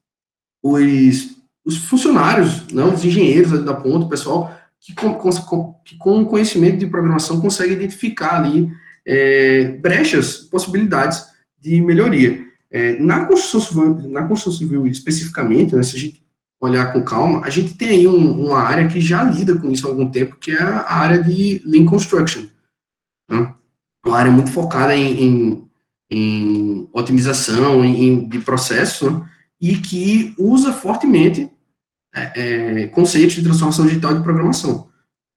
os, 0.62 1.38
os 1.66 1.78
funcionários, 1.78 2.68
não, 2.72 2.94
os 2.94 3.04
engenheiros 3.04 3.66
da 3.66 3.74
ponta, 3.74 4.06
o 4.06 4.10
pessoal 4.10 4.56
que 4.80 4.94
com, 4.94 5.16
com, 5.16 5.74
que 5.84 5.98
com 5.98 6.24
conhecimento 6.24 6.78
de 6.78 6.86
programação 6.86 7.42
consegue 7.42 7.74
identificar 7.74 8.36
ali 8.36 8.72
é, 9.04 9.70
brechas, 9.82 10.38
possibilidades 10.38 11.26
de 11.60 11.82
melhoria. 11.82 12.46
É, 12.70 12.96
na, 13.00 13.26
construção 13.26 13.60
civil, 13.60 14.10
na 14.12 14.28
construção 14.28 14.60
civil, 14.60 14.86
especificamente, 14.86 15.76
né, 15.76 15.82
se 15.82 15.96
a 15.96 16.00
gente 16.00 16.24
olhar 16.62 16.94
com 16.94 17.04
calma, 17.04 17.44
a 17.44 17.50
gente 17.50 17.74
tem 17.74 17.90
aí 17.90 18.08
um, 18.08 18.46
uma 18.46 18.60
área 18.60 18.88
que 18.88 19.02
já 19.02 19.24
lida 19.24 19.58
com 19.58 19.72
isso 19.72 19.88
há 19.88 19.90
algum 19.90 20.12
tempo, 20.12 20.36
que 20.36 20.52
é 20.52 20.62
a 20.62 20.94
área 20.94 21.24
de 21.24 21.60
Lean 21.66 21.86
Construction. 21.86 22.46
Né? 23.28 23.56
Uma 24.06 24.18
área 24.18 24.32
muito 24.32 24.52
focada 24.52 24.96
em, 24.96 25.24
em, 25.24 25.70
em 26.10 26.90
otimização 26.94 27.84
em, 27.84 28.28
de 28.28 28.40
processos, 28.40 29.12
né? 29.12 29.30
e 29.62 29.76
que 29.78 30.34
usa 30.38 30.72
fortemente 30.72 31.50
é, 32.16 32.84
é, 32.84 32.88
conceitos 32.88 33.36
de 33.36 33.44
transformação 33.44 33.86
digital 33.86 34.16
de 34.16 34.24
programação. 34.24 34.88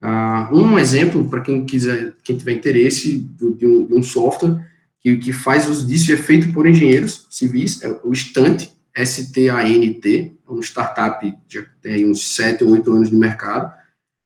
Uh, 0.01 0.55
um 0.57 0.77
exemplo, 0.77 1.29
para 1.29 1.41
quem 1.41 1.65
quiser, 1.65 2.13
quem 2.23 2.37
tiver 2.37 2.53
interesse, 2.53 3.19
de 3.19 3.65
um, 3.65 3.85
de 3.85 3.93
um 3.93 4.03
software 4.03 4.65
que, 4.99 5.17
que 5.17 5.31
faz 5.31 5.67
uso 5.69 5.87
disso 5.87 6.11
e 6.11 6.13
é 6.13 6.17
feito 6.17 6.51
por 6.51 6.67
engenheiros 6.67 7.25
civis, 7.29 7.81
é 7.81 7.99
o 8.03 8.13
Stant, 8.13 8.67
S-T-A-N-T, 8.95 10.37
uma 10.47 10.61
startup 10.61 11.33
já 11.47 11.63
tem 11.81 12.09
uns 12.09 12.35
7 12.35 12.63
ou 12.63 12.71
8 12.71 12.91
anos 12.91 13.09
de 13.09 13.15
mercado, 13.15 13.73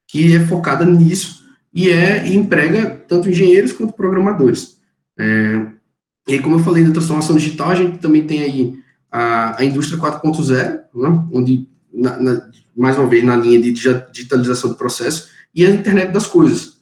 que 0.08 0.36
é 0.36 0.46
focada 0.46 0.84
nisso 0.86 1.47
e, 1.78 1.92
é, 1.92 2.28
e 2.28 2.36
emprega 2.36 2.90
tanto 3.08 3.30
engenheiros 3.30 3.72
quanto 3.72 3.94
programadores. 3.94 4.78
É, 5.16 5.64
e 6.28 6.40
como 6.40 6.56
eu 6.56 6.64
falei 6.64 6.84
da 6.84 6.92
transformação 6.92 7.36
digital, 7.36 7.70
a 7.70 7.76
gente 7.76 8.00
também 8.00 8.26
tem 8.26 8.42
aí 8.42 8.80
a, 9.12 9.62
a 9.62 9.64
indústria 9.64 10.00
4.0, 10.00 10.80
né, 10.96 11.28
onde, 11.32 11.70
na, 11.94 12.18
na, 12.18 12.50
mais 12.76 12.98
uma 12.98 13.06
vez, 13.06 13.24
na 13.24 13.36
linha 13.36 13.62
de 13.62 13.72
digitalização 13.72 14.72
do 14.72 14.76
processo, 14.76 15.30
e 15.54 15.64
a 15.68 15.70
internet 15.70 16.12
das 16.12 16.26
coisas, 16.26 16.78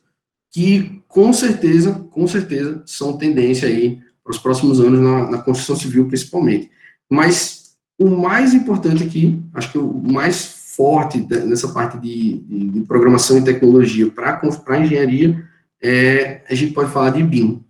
que 0.49 1.03
com 1.09 1.33
certeza, 1.33 1.91
com 1.91 2.25
certeza, 2.25 2.81
são 2.85 3.17
tendência 3.17 3.67
aí 3.67 3.99
para 4.23 4.31
os 4.31 4.37
próximos 4.37 4.79
anos 4.79 5.01
na, 5.01 5.29
na 5.29 5.37
construção 5.39 5.75
civil, 5.75 6.07
principalmente. 6.07 6.71
Mas 7.11 7.75
o 7.99 8.09
mais 8.09 8.53
importante 8.53 9.03
aqui, 9.03 9.43
acho 9.53 9.73
que 9.73 9.77
o 9.77 9.93
mais 9.93 10.35
forte 10.75 11.25
nessa 11.45 11.69
parte 11.69 11.97
de, 11.97 12.39
de, 12.39 12.69
de 12.69 12.81
programação 12.81 13.37
e 13.37 13.43
tecnologia 13.43 14.11
para 14.11 14.79
engenharia, 14.79 15.43
é, 15.81 16.41
a 16.49 16.55
gente 16.55 16.73
pode 16.73 16.91
falar 16.91 17.11
de 17.11 17.23
BIM. 17.23 17.63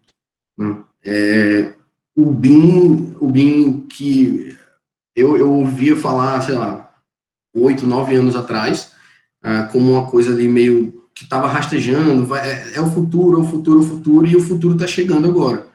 Né? 0.58 0.78
É, 1.04 1.74
o 2.16 2.32
BIM, 2.32 3.16
o 3.20 3.28
BIM 3.28 3.82
que 3.88 4.56
eu, 5.16 5.38
eu 5.38 5.52
ouvia 5.52 5.96
falar, 5.96 6.42
sei 6.42 6.56
lá, 6.56 6.94
oito, 7.54 7.86
nove 7.86 8.16
anos 8.16 8.36
atrás, 8.36 8.92
ah, 9.42 9.70
como 9.72 9.92
uma 9.92 10.10
coisa 10.10 10.32
ali 10.32 10.48
meio 10.48 11.04
que 11.14 11.24
estava 11.24 11.48
rastejando, 11.48 12.26
vai, 12.26 12.50
é, 12.50 12.74
é, 12.76 12.82
o 12.82 12.92
futuro, 12.92 13.38
é 13.38 13.42
o 13.42 13.46
futuro, 13.46 13.80
é 13.80 13.84
o 13.84 13.88
futuro, 13.88 14.28
e 14.28 14.36
o 14.36 14.42
futuro 14.42 14.74
está 14.74 14.88
chegando 14.88 15.30
agora. 15.30 15.68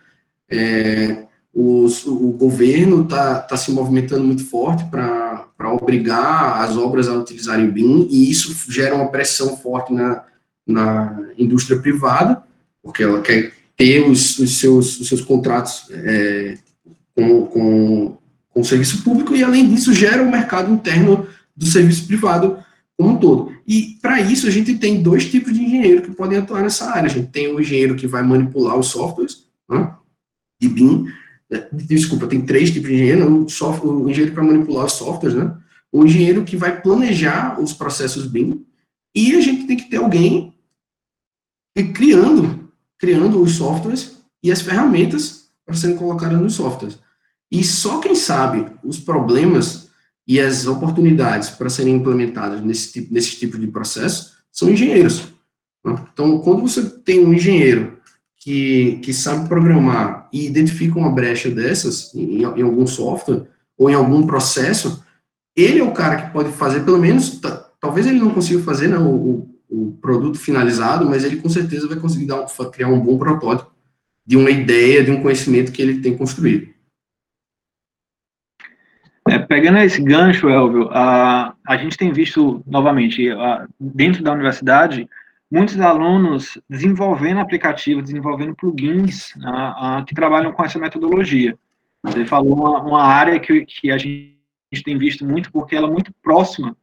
É, 0.49 1.26
os, 1.52 2.07
o 2.07 2.33
governo 2.33 3.02
está 3.02 3.40
tá 3.40 3.57
se 3.57 3.73
movimentando 3.73 4.25
muito 4.25 4.45
forte 4.45 4.85
para 4.85 5.75
obrigar 5.75 6.62
as 6.62 6.76
obras 6.76 7.09
a 7.09 7.14
utilizarem 7.14 7.71
BIM, 7.71 8.07
e 8.11 8.30
isso 8.30 8.54
gera 8.71 8.95
uma 8.95 9.09
pressão 9.09 9.57
forte 9.57 9.92
na, 9.92 10.25
na 10.66 11.19
indústria 11.37 11.78
privada, 11.80 12.42
porque 12.83 13.02
ela 13.02 13.21
quer 13.21 13.52
ter 13.76 14.09
os, 14.09 14.38
os, 14.38 14.59
seus, 14.59 15.00
os 15.00 15.09
seus 15.09 15.21
contratos 15.23 15.87
é, 15.90 16.59
com, 17.14 17.47
com, 17.47 18.19
com 18.50 18.61
o 18.61 18.64
serviço 18.64 19.02
público, 19.02 19.35
e 19.35 19.42
além 19.42 19.69
disso 19.69 19.92
gera 19.92 20.23
o 20.23 20.26
um 20.26 20.30
mercado 20.30 20.73
interno 20.73 21.26
do 21.57 21.66
serviço 21.66 22.07
privado 22.07 22.59
como 22.97 23.14
um 23.14 23.16
todo. 23.16 23.52
E 23.66 23.99
para 24.00 24.21
isso 24.21 24.47
a 24.47 24.50
gente 24.50 24.75
tem 24.75 25.02
dois 25.02 25.28
tipos 25.30 25.52
de 25.52 25.62
engenheiro 25.62 26.02
que 26.02 26.11
podem 26.11 26.38
atuar 26.38 26.62
nessa 26.62 26.90
área. 26.90 27.07
A 27.07 27.12
gente 27.12 27.28
tem 27.28 27.49
o 27.49 27.61
engenheiro 27.61 27.97
que 27.97 28.07
vai 28.07 28.23
manipular 28.23 28.78
os 28.78 28.88
softwares 28.88 29.45
né, 29.69 29.95
de 30.61 30.69
BIM, 30.69 31.07
desculpa, 31.73 32.26
tem 32.26 32.40
três 32.40 32.71
tipos 32.71 32.88
de 32.88 32.95
engenheiro, 32.95 33.45
o, 33.45 33.49
software, 33.49 33.90
o 33.90 34.09
engenheiro 34.09 34.35
para 34.35 34.45
manipular 34.45 34.87
os 34.87 34.92
softwares, 34.92 35.37
né? 35.37 35.57
O 35.92 36.04
engenheiro 36.04 36.45
que 36.45 36.57
vai 36.57 36.80
planejar 36.80 37.61
os 37.61 37.73
processos 37.73 38.26
BIM, 38.26 38.64
e 39.14 39.35
a 39.35 39.40
gente 39.40 39.66
tem 39.66 39.76
que 39.76 39.90
ter 39.90 39.97
alguém 39.97 40.54
criando, 41.95 42.71
criando 42.99 43.42
os 43.42 43.57
softwares 43.57 44.19
e 44.42 44.52
as 44.52 44.61
ferramentas 44.61 45.50
para 45.64 45.75
serem 45.75 45.97
colocadas 45.97 46.40
nos 46.40 46.54
softwares. 46.54 46.99
E 47.50 47.64
só 47.64 47.99
quem 47.99 48.14
sabe 48.14 48.66
os 48.85 49.00
problemas 49.00 49.90
e 50.26 50.38
as 50.38 50.66
oportunidades 50.66 51.50
para 51.50 51.69
serem 51.69 51.97
implementadas 51.97 52.61
nesse 52.61 52.92
tipo, 52.92 53.12
nesse 53.12 53.37
tipo 53.37 53.59
de 53.59 53.66
processo 53.66 54.37
são 54.52 54.71
engenheiros. 54.71 55.25
Né? 55.85 56.07
Então, 56.12 56.38
quando 56.40 56.62
você 56.62 56.88
tem 56.88 57.25
um 57.25 57.35
engenheiro 57.35 58.00
que, 58.40 58.99
que 59.02 59.12
sabe 59.12 59.47
programar 59.47 60.26
e 60.32 60.47
identifica 60.47 60.99
uma 60.99 61.12
brecha 61.12 61.50
dessas 61.50 62.12
em, 62.14 62.42
em, 62.42 62.62
algum 62.62 62.87
software 62.87 63.47
ou 63.76 63.90
em 63.90 63.94
algum 63.94 64.26
processo, 64.26 65.04
ele 65.54 65.78
é 65.78 65.85
o 65.85 65.92
cara 65.92 66.23
que 66.23 66.32
pode 66.32 66.50
fazer, 66.52 66.80
pelo 66.80 66.99
menos, 66.99 67.38
talvez 67.78 68.06
ele 68.06 68.18
não 68.18 68.30
consiga 68.30 68.62
fazer 68.62 68.88
né, 68.88 68.99
o, 68.99 69.47
o, 69.68 69.92
produto 70.00 70.38
finalizado, 70.38 71.09
mas 71.09 71.23
ele 71.23 71.37
com 71.37 71.50
certeza 71.50 71.87
vai 71.87 71.99
conseguir 71.99 72.26
dar, 72.26 72.47
criar 72.73 72.88
um 72.88 73.00
bom 73.00 73.18
protótipo 73.18 73.70
de 74.26 74.37
uma 74.37 74.50
ideia, 74.50 75.04
de 75.04 75.11
um 75.11 75.23
conhecimento 75.23 75.70
que 75.70 75.82
ele 75.82 76.00
tem 76.00 76.16
construído. 76.16 76.68
É, 79.28 79.38
pegando 79.38 79.78
esse 79.78 80.02
gancho, 80.02 80.49
Elvio, 80.49 80.88
a, 80.90 81.54
a 81.66 81.76
gente 81.76 81.97
tem 81.97 82.11
visto, 82.11 82.62
novamente, 82.66 83.30
a, 83.30 83.66
dentro 83.78 84.23
da 84.23 84.32
universidade, 84.32 85.09
muitos 85.50 85.80
alunos 85.80 86.59
desenvolvendo 86.69 87.40
aplicativos, 87.40 88.04
desenvolvendo 88.04 88.54
plugins 88.54 89.35
uh, 89.37 90.00
uh, 90.00 90.04
que 90.04 90.14
trabalham 90.14 90.52
com 90.52 90.64
essa 90.64 90.78
metodologia. 90.78 91.59
Você 92.02 92.25
falou 92.25 92.54
uma, 92.54 92.80
uma 92.80 93.02
área 93.02 93.38
que, 93.40 93.64
que 93.66 93.90
a 93.90 93.99
gente 93.99 94.37
tem 94.85 94.97
visto 94.97 95.25
muito, 95.26 95.50
porque 95.50 95.75
ela 95.75 95.88
é 95.88 95.90
muito 95.90 96.12
próxima 96.23 96.76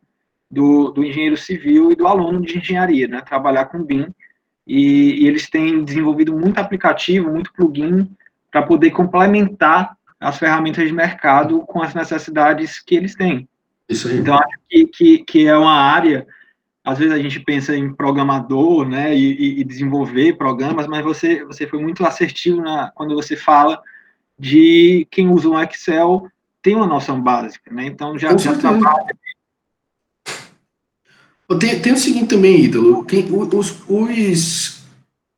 do, 0.51 0.91
do 0.91 1.03
engenheiro 1.03 1.37
civil 1.37 1.91
e 1.91 1.95
do 1.95 2.07
aluno 2.07 2.41
de 2.41 2.57
engenharia, 2.57 3.07
né? 3.07 3.21
Trabalhar 3.21 3.65
com 3.65 3.83
BIM. 3.83 4.07
E, 4.65 5.23
e 5.23 5.27
eles 5.27 5.49
têm 5.49 5.83
desenvolvido 5.83 6.37
muito 6.37 6.59
aplicativo, 6.59 7.31
muito 7.31 7.53
plugin, 7.53 8.09
para 8.51 8.61
poder 8.61 8.91
complementar 8.91 9.95
as 10.19 10.37
ferramentas 10.37 10.85
de 10.85 10.93
mercado 10.93 11.61
com 11.61 11.81
as 11.81 11.93
necessidades 11.93 12.79
que 12.79 12.95
eles 12.95 13.15
têm. 13.15 13.47
Isso 13.87 14.07
aí. 14.07 14.17
Então, 14.17 14.35
acho 14.35 14.57
que, 14.69 14.85
que, 14.87 15.17
que 15.19 15.47
é 15.47 15.57
uma 15.57 15.73
área 15.73 16.27
às 16.87 16.97
vezes 16.97 17.13
a 17.13 17.19
gente 17.19 17.41
pensa 17.41 17.75
em 17.75 17.93
programador, 17.93 18.87
né, 18.87 19.13
e, 19.13 19.59
e, 19.59 19.63
desenvolver 19.65 20.37
programas, 20.37 20.87
mas 20.87 21.03
você, 21.03 21.43
você 21.43 21.67
foi 21.67 21.81
muito 21.81 22.05
assertivo 22.05 22.61
na, 22.61 22.89
quando 22.95 23.13
você 23.13 23.35
fala 23.35 23.81
de 24.39 25.05
quem 25.11 25.27
usa 25.27 25.49
um 25.49 25.61
Excel 25.61 26.31
tem 26.61 26.77
uma 26.77 26.87
noção 26.87 27.21
básica, 27.21 27.73
né, 27.73 27.87
então 27.87 28.17
já, 28.17 28.37
já 28.37 28.55
trabalha. 28.55 29.05
Tem, 31.59 31.77
tem 31.81 31.91
o 31.91 31.97
seguinte 31.97 32.29
também, 32.29 32.63
Ítalo, 32.63 33.03
quem, 33.03 33.27
os, 33.33 33.83
os, 33.89 34.85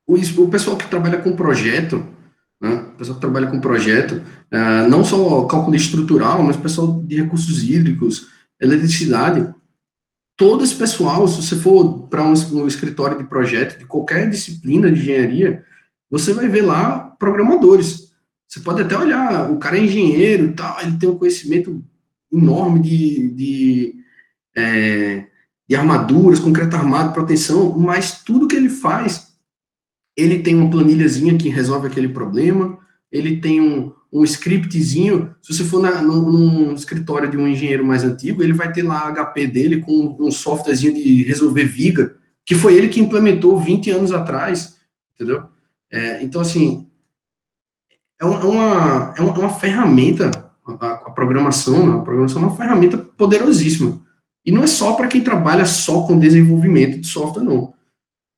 o, 0.06 0.44
o 0.44 0.50
pessoal 0.52 0.78
que 0.78 0.88
trabalha 0.88 1.18
com 1.18 1.36
projeto, 1.36 2.06
né, 2.62 2.76
o 2.94 2.98
pessoal 2.98 3.16
que 3.16 3.22
trabalha 3.22 3.48
com 3.48 3.60
projeto, 3.60 4.22
uh, 4.54 4.88
não 4.88 5.04
só 5.04 5.46
cálculo 5.46 5.76
estrutural, 5.76 6.44
mas 6.44 6.58
o 6.58 6.62
pessoal 6.62 7.02
de 7.04 7.24
recursos 7.24 7.64
hídricos, 7.64 8.28
eletricidade, 8.62 9.52
todo 10.40 10.64
esse 10.64 10.74
pessoal, 10.74 11.28
se 11.28 11.44
você 11.44 11.58
for 11.58 12.08
para 12.08 12.24
um, 12.24 12.34
um, 12.54 12.66
escritório 12.66 13.18
de 13.18 13.26
projeto 13.26 13.78
de 13.78 13.86
qualquer 13.86 14.30
disciplina 14.30 14.90
de 14.90 15.02
engenharia, 15.02 15.66
você 16.10 16.32
vai 16.32 16.48
ver 16.48 16.62
lá 16.62 17.14
programadores. 17.20 18.14
Você 18.48 18.62
pode 18.62 18.82
até 18.82 18.98
olhar, 18.98 19.52
o 19.52 19.60
cara 19.60 19.78
é 19.78 19.84
engenheiro 19.84 20.46
e 20.46 20.54
tal, 20.54 20.80
ele 20.82 20.98
tem 20.98 21.10
um 21.10 21.18
conhecimento 21.18 21.84
enorme 22.32 22.80
de, 22.80 23.30
de, 23.32 23.96
é, 24.56 25.28
de 25.68 25.76
armaduras, 25.76 26.40
concreto 26.40 26.78
armado, 26.78 27.14
proteção, 27.14 27.78
mas 27.78 28.24
tudo 28.24 28.48
que 28.48 28.56
ele 28.56 28.70
faz, 28.70 29.34
ele 30.16 30.40
tem 30.40 30.56
uma 30.56 30.72
planilhazinha 30.72 31.38
que 31.38 31.50
resolve 31.50 31.88
aquele 31.88 32.08
problema, 32.08 32.80
ele 33.12 33.42
tem 33.42 33.60
um, 33.60 33.92
um 34.12 34.24
scriptzinho, 34.24 35.36
se 35.42 35.54
você 35.54 35.64
for 35.64 35.82
na, 35.82 36.02
num, 36.02 36.32
num, 36.32 36.74
escritório 36.74 37.30
de 37.30 37.38
um 37.38 37.48
engenheiro 37.48 37.86
mais 37.86 38.04
antigo, 38.04 38.42
ele 38.42 38.54
vai 38.54 38.72
ter 38.72 38.82
lá 38.82 39.12
HP 39.12 39.48
dele 39.48 39.82
com 39.82 40.18
um 40.20 40.32
softwarezinho 40.32 40.94
de 40.94 41.24
resolver 41.24 41.66
viga, 41.66 42.16
que 42.46 42.56
foi 42.56 42.76
ele 42.76 42.90
que 42.90 43.00
implementou 43.00 43.60
20 43.60 43.92
anos 43.92 44.12
atrás, 44.12 44.78
entendeu? 45.14 45.44
É, 45.92 46.24
então, 46.24 46.42
assim, 46.42 46.88
é 48.20 48.26
uma, 48.26 48.40
é 48.40 48.46
uma, 48.46 49.14
é 49.18 49.22
uma 49.22 49.54
ferramenta, 49.54 50.52
a, 50.66 50.88
a 50.88 51.12
programação, 51.12 51.88
né? 51.88 52.00
a 52.00 52.02
programação 52.02 52.42
é 52.42 52.46
uma 52.46 52.58
ferramenta 52.58 52.98
poderosíssima. 52.98 54.02
E 54.46 54.52
não 54.52 54.64
é 54.64 54.68
só 54.68 54.94
para 54.94 55.08
quem 55.08 55.22
trabalha 55.22 55.66
só 55.66 56.02
com 56.02 56.20
desenvolvimento 56.20 57.00
de 57.00 57.08
software, 57.08 57.44
não. 57.44 57.74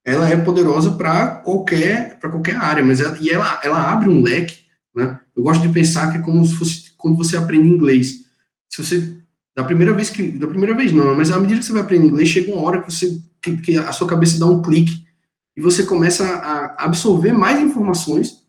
Ela 0.04 0.30
é 0.30 0.36
poderosa 0.36 0.92
para 0.92 1.28
qualquer, 1.28 2.20
qualquer 2.20 2.56
área, 2.56 2.84
mas 2.84 3.00
ela, 3.00 3.18
e 3.20 3.30
ela, 3.30 3.60
ela 3.64 3.92
abre 3.92 4.10
um 4.10 4.22
leque, 4.22 4.61
né? 4.96 5.20
Eu 5.36 5.44
gosto 5.44 5.62
de 5.62 5.74
pensar 5.74 6.12
que 6.12 6.18
é 6.18 6.22
como 6.22 6.46
se 6.46 6.56
fosse 6.56 6.92
quando 6.98 7.18
você 7.18 7.38
aprende 7.38 7.68
inglês. 7.68 8.26
Se 8.70 8.84
você, 8.84 9.18
da 9.56 9.64
primeira 9.64 9.94
vez 9.94 10.10
que, 10.10 10.32
da 10.32 10.48
primeira 10.48 10.76
vez 10.76 10.92
não, 10.92 11.16
mas 11.16 11.32
à 11.32 11.40
medida 11.40 11.60
que 11.60 11.66
você 11.66 11.74
vai 11.74 11.82
aprender 11.82 12.08
inglês, 12.08 12.30
chega 12.30 12.52
uma 12.52 12.62
hora 12.62 12.82
que 12.82 12.92
você, 12.92 13.20
que, 13.42 13.58
que 13.58 13.78
a 13.78 13.92
sua 13.92 14.08
cabeça 14.08 14.40
dá 14.40 14.46
um 14.46 14.62
clique 14.62 15.04
e 15.56 15.62
você 15.62 15.84
começa 15.84 16.26
a 16.26 16.86
absorver 16.86 17.34
mais 17.34 17.60
informações 17.60 18.42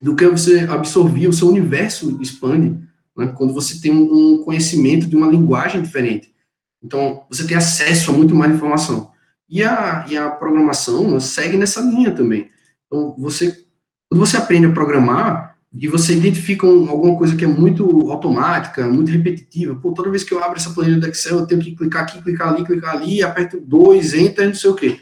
do 0.00 0.16
que 0.16 0.26
você 0.26 0.60
absorvia, 0.60 1.28
o 1.28 1.32
seu 1.32 1.48
universo 1.48 2.20
expande, 2.20 2.76
né, 3.16 3.28
quando 3.28 3.54
você 3.54 3.80
tem 3.80 3.92
um 3.92 4.42
conhecimento 4.44 5.06
de 5.06 5.14
uma 5.14 5.28
linguagem 5.28 5.80
diferente. 5.80 6.32
Então, 6.82 7.24
você 7.30 7.46
tem 7.46 7.56
acesso 7.56 8.10
a 8.10 8.14
muito 8.14 8.34
mais 8.34 8.52
informação. 8.52 9.12
E 9.48 9.62
a, 9.62 10.04
e 10.08 10.16
a 10.16 10.28
programação 10.28 11.08
né, 11.08 11.20
segue 11.20 11.56
nessa 11.56 11.80
linha 11.80 12.10
também. 12.10 12.50
Então, 12.86 13.14
você, 13.16 13.64
quando 14.10 14.26
você 14.26 14.36
aprende 14.36 14.66
a 14.66 14.72
programar, 14.72 15.51
e 15.74 15.88
você 15.88 16.14
identifica 16.14 16.66
um, 16.66 16.90
alguma 16.90 17.16
coisa 17.16 17.34
que 17.34 17.44
é 17.44 17.48
muito 17.48 18.10
automática, 18.10 18.86
muito 18.88 19.10
repetitiva, 19.10 19.74
pô, 19.74 19.92
toda 19.92 20.10
vez 20.10 20.22
que 20.22 20.34
eu 20.34 20.42
abro 20.42 20.58
essa 20.58 20.70
planilha 20.70 20.98
do 20.98 21.06
Excel, 21.08 21.38
eu 21.38 21.46
tenho 21.46 21.60
que 21.60 21.74
clicar 21.74 22.02
aqui, 22.02 22.20
clicar 22.22 22.52
ali, 22.52 22.64
clicar 22.64 22.96
ali, 22.96 23.22
aperto 23.22 23.60
dois, 23.60 24.12
enter, 24.12 24.46
não 24.46 24.54
sei 24.54 24.70
o 24.70 24.74
quê. 24.74 25.00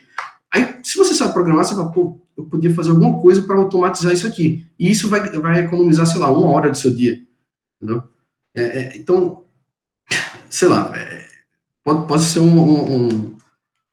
Aí, 0.52 0.76
se 0.82 0.96
você 0.96 1.14
sabe 1.14 1.32
programar, 1.32 1.64
você 1.64 1.74
fala, 1.74 1.90
pô, 1.90 2.20
eu 2.36 2.44
podia 2.44 2.74
fazer 2.74 2.90
alguma 2.90 3.20
coisa 3.20 3.42
para 3.42 3.56
automatizar 3.56 4.12
isso 4.12 4.26
aqui. 4.26 4.66
E 4.78 4.90
isso 4.90 5.08
vai, 5.08 5.28
vai 5.38 5.60
economizar, 5.60 6.06
sei 6.06 6.20
lá, 6.20 6.30
uma 6.30 6.50
hora 6.50 6.70
do 6.70 6.76
seu 6.76 6.92
dia. 6.92 7.20
Entendeu? 7.76 8.02
É, 8.54 8.62
é, 8.62 8.96
então, 8.96 9.44
sei 10.50 10.68
lá, 10.68 10.92
é, 10.96 11.24
pode, 11.84 12.06
pode 12.06 12.22
ser 12.22 12.40
um, 12.40 12.58
um, 12.58 13.36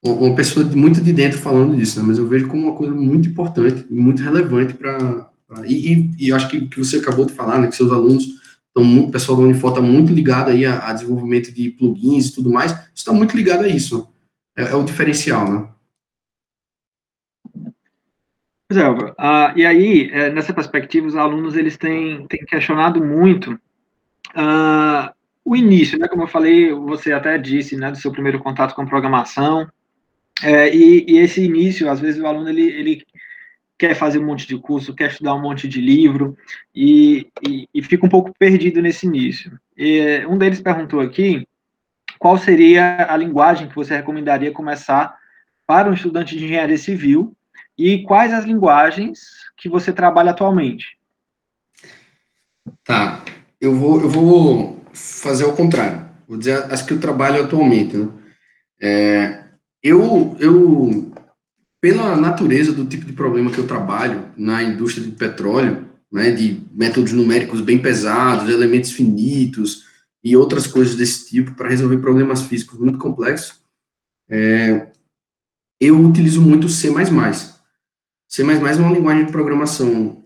um, 0.04 0.12
uma 0.12 0.36
pessoa 0.36 0.66
muito 0.66 1.02
de 1.02 1.14
dentro 1.14 1.38
falando 1.38 1.76
disso, 1.76 2.00
né? 2.00 2.06
mas 2.08 2.18
eu 2.18 2.28
vejo 2.28 2.48
como 2.48 2.68
uma 2.68 2.76
coisa 2.76 2.94
muito 2.94 3.30
importante, 3.30 3.86
muito 3.90 4.22
relevante 4.22 4.74
para. 4.74 5.30
E, 5.66 5.94
e, 5.94 6.28
e, 6.28 6.34
acho 6.34 6.50
que, 6.50 6.68
que 6.68 6.80
você 6.80 6.98
acabou 6.98 7.26
de 7.26 7.34
falar, 7.34 7.60
né, 7.60 7.68
que 7.68 7.76
seus 7.76 7.92
alunos 7.92 8.26
estão 8.68 8.84
muito, 8.84 9.10
o 9.10 9.12
pessoal 9.12 9.38
da 9.38 9.44
Unifor 9.44 9.70
está 9.70 9.82
muito 9.82 10.12
ligado 10.12 10.50
aí 10.50 10.66
a, 10.66 10.90
a, 10.90 10.94
desenvolvimento 10.94 11.52
de 11.54 11.70
plugins 11.72 12.28
e 12.28 12.36
tudo 12.36 12.50
mais, 12.50 12.76
está 12.94 13.14
muito 13.14 13.36
ligado 13.36 13.64
a 13.64 13.68
isso. 13.68 14.14
É, 14.56 14.64
é 14.64 14.76
o 14.76 14.84
diferencial, 14.84 15.50
né? 15.50 15.70
Pois 18.70 18.82
é, 18.82 18.90
uh, 18.90 19.54
e 19.56 19.66
aí, 19.66 20.10
é, 20.12 20.30
nessa 20.30 20.54
perspectiva, 20.54 21.08
os 21.08 21.16
alunos 21.16 21.56
eles 21.56 21.78
têm, 21.78 22.28
têm 22.28 22.44
questionado 22.46 23.02
muito 23.02 23.54
uh, 23.54 25.10
o 25.46 25.56
início, 25.56 25.98
né? 25.98 26.10
Como 26.10 26.24
eu 26.24 26.28
falei, 26.28 26.74
você 26.74 27.14
até 27.14 27.38
disse, 27.38 27.78
né, 27.78 27.90
do 27.90 27.98
seu 27.98 28.12
primeiro 28.12 28.40
contato 28.40 28.76
com 28.76 28.86
programação, 28.86 29.66
é, 30.44 30.76
e, 30.76 31.06
e, 31.08 31.18
esse 31.18 31.42
início, 31.42 31.90
às 31.90 32.00
vezes 32.00 32.22
o 32.22 32.28
aluno 32.28 32.50
ele, 32.50 32.64
ele 32.64 33.04
quer 33.78 33.96
fazer 33.96 34.20
um 34.20 34.26
monte 34.26 34.48
de 34.48 34.58
curso, 34.58 34.96
quer 34.96 35.12
estudar 35.12 35.36
um 35.36 35.42
monte 35.42 35.68
de 35.68 35.80
livro, 35.80 36.36
e, 36.74 37.28
e, 37.48 37.70
e 37.74 37.84
fica 37.84 38.06
um 38.06 38.10
pouco 38.10 38.34
perdido 38.38 38.82
nesse 38.82 39.06
início. 39.06 39.60
E, 39.78 40.26
um 40.28 40.38
deles 40.38 40.62
perguntou 40.62 41.00
aqui 41.00 41.48
qual 42.18 42.38
seria 42.38 43.06
a 43.12 43.16
linguagem 43.16 43.68
que 43.68 43.76
você 43.76 43.96
recomendaria 43.96 44.52
começar 44.52 45.16
para 45.66 45.90
um 45.90 45.94
estudante 45.94 46.38
de 46.38 46.46
engenharia 46.46 46.78
civil 46.78 47.36
e 47.78 48.02
quais 48.04 48.34
as 48.34 48.46
linguagens 48.46 49.20
que 49.56 49.70
você 49.70 49.94
trabalha 49.94 50.32
atualmente? 50.32 50.98
Tá, 52.84 53.24
eu 53.62 53.76
vou, 53.76 54.02
eu 54.02 54.10
vou 54.10 54.82
fazer 54.94 55.46
o 55.46 55.56
contrário. 55.56 56.08
Vou 56.28 56.38
dizer 56.38 56.64
as 56.72 56.82
que 56.82 56.94
eu 56.94 57.00
trabalho 57.00 57.44
atualmente. 57.44 57.96
Né? 57.96 58.10
É, 58.82 59.44
eu, 59.82 60.36
eu, 60.40 61.12
pela 61.82 62.16
natureza 62.16 62.72
do 62.72 62.86
tipo 62.86 63.06
de 63.06 63.14
problema 63.14 63.52
que 63.52 63.60
eu 63.60 63.68
trabalho 63.68 64.32
na 64.36 64.64
indústria 64.64 65.06
de 65.06 65.12
petróleo, 65.12 65.88
né, 66.12 66.32
de 66.32 66.62
métodos 66.72 67.14
numéricos 67.14 67.62
bem 67.62 67.80
pesados, 67.80 68.50
elementos 68.50 68.92
finitos 68.92 69.86
e 70.24 70.36
outras 70.36 70.66
coisas 70.66 70.96
desse 70.96 71.30
tipo 71.30 71.54
para 71.54 71.70
resolver 71.70 71.98
problemas 71.98 72.42
físicos 72.42 72.80
muito 72.80 72.98
complexos, 72.98 73.62
é, 74.30 74.92
eu 75.80 76.00
utilizo 76.00 76.42
muito 76.42 76.68
C++. 76.68 76.90
C++ 78.28 78.42
é 78.42 78.76
uma 78.76 78.92
linguagem 78.92 79.26
de 79.26 79.32
programação 79.32 80.26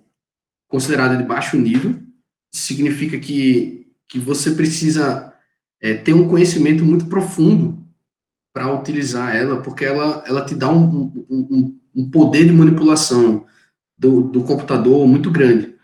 considerada 0.68 1.18
de 1.18 1.24
baixo 1.24 1.58
nível, 1.58 2.00
significa 2.54 3.20
que, 3.20 3.92
que 4.08 4.18
você 4.18 4.52
precisa 4.52 5.34
é, 5.82 5.94
ter 5.96 6.14
um 6.14 6.28
conhecimento 6.28 6.84
muito 6.86 7.08
profundo 7.08 7.81
para 8.54 8.74
utilizar 8.74 9.36
ela, 9.36 9.62
porque 9.62 9.86
ela, 9.86 10.24
ela 10.28 10.46
te 10.46 10.56
dá 10.56 10.70
um, 10.70 11.12
um, 11.30 11.80
um 11.96 12.10
poder 12.10 12.46
de 12.46 12.52
manipulação 12.52 13.46
do, 13.98 14.22
do 14.24 14.44
computador 14.44 15.08
muito 15.08 15.30
grande. 15.32 15.76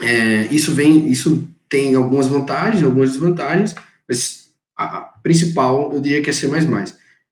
É, 0.00 0.46
isso 0.46 0.72
vem, 0.72 1.08
isso 1.08 1.48
tem 1.68 1.94
algumas 1.94 2.26
vantagens, 2.26 2.82
algumas 2.82 3.10
desvantagens, 3.12 3.74
mas 4.08 4.50
a 4.76 5.00
principal 5.22 5.92
eu 5.92 6.00
diria 6.00 6.22
que 6.22 6.30
é 6.30 6.32
C++. 6.32 6.48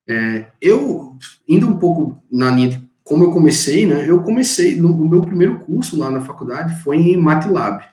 É, 0.09 0.47
eu, 0.61 1.17
indo 1.49 1.69
um 1.69 1.79
pouco 1.79 2.23
na 2.31 2.51
linha 2.51 2.71
de 2.71 2.93
como 3.05 3.25
eu 3.25 3.33
comecei, 3.33 3.87
né, 3.87 4.09
eu 4.09 4.23
comecei, 4.23 4.77
no, 4.77 4.89
no, 4.89 5.09
meu 5.09 5.23
primeiro 5.23 5.59
curso 5.61 5.99
lá 5.99 6.11
na 6.11 6.21
faculdade 6.21 6.81
foi 6.83 6.97
em 6.99 7.17
MATLAB. 7.17 7.85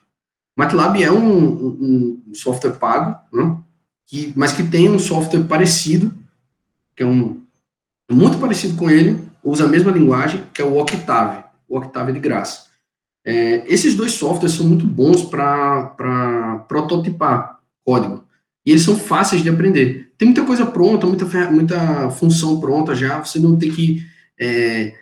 MATLAB 0.56 1.02
é 1.02 1.10
um, 1.10 1.48
um, 1.48 2.22
um 2.28 2.34
software 2.34 2.72
pago, 2.72 3.18
né, 3.32 3.56
que, 4.06 4.32
mas 4.36 4.52
que 4.52 4.62
tem 4.62 4.88
um 4.88 4.98
software 4.98 5.44
parecido, 5.44 6.14
que 6.96 7.02
é 7.02 7.06
um 7.06 7.40
muito 8.10 8.38
parecido 8.38 8.76
com 8.76 8.90
ele, 8.90 9.18
usa 9.42 9.64
a 9.64 9.68
mesma 9.68 9.92
linguagem, 9.92 10.42
que 10.52 10.60
é 10.60 10.64
o 10.64 10.78
Octave. 10.78 11.44
O 11.68 11.78
Octave 11.78 12.12
de 12.12 12.18
graça. 12.18 12.66
É, 13.24 13.62
esses 13.72 13.94
dois 13.94 14.12
softwares 14.12 14.52
são 14.52 14.66
muito 14.66 14.86
bons 14.86 15.22
para 15.22 16.64
prototipar 16.68 17.60
código. 17.84 18.24
E 18.66 18.70
eles 18.72 18.82
são 18.82 18.98
fáceis 18.98 19.42
de 19.42 19.48
aprender. 19.48 20.12
Tem 20.18 20.26
muita 20.26 20.44
coisa 20.44 20.66
pronta, 20.66 21.06
muita, 21.06 21.50
muita 21.50 22.10
função 22.10 22.60
pronta 22.60 22.94
já, 22.94 23.18
você 23.18 23.38
não 23.38 23.56
tem 23.56 23.70
que 23.70 24.04
é, 24.38 24.94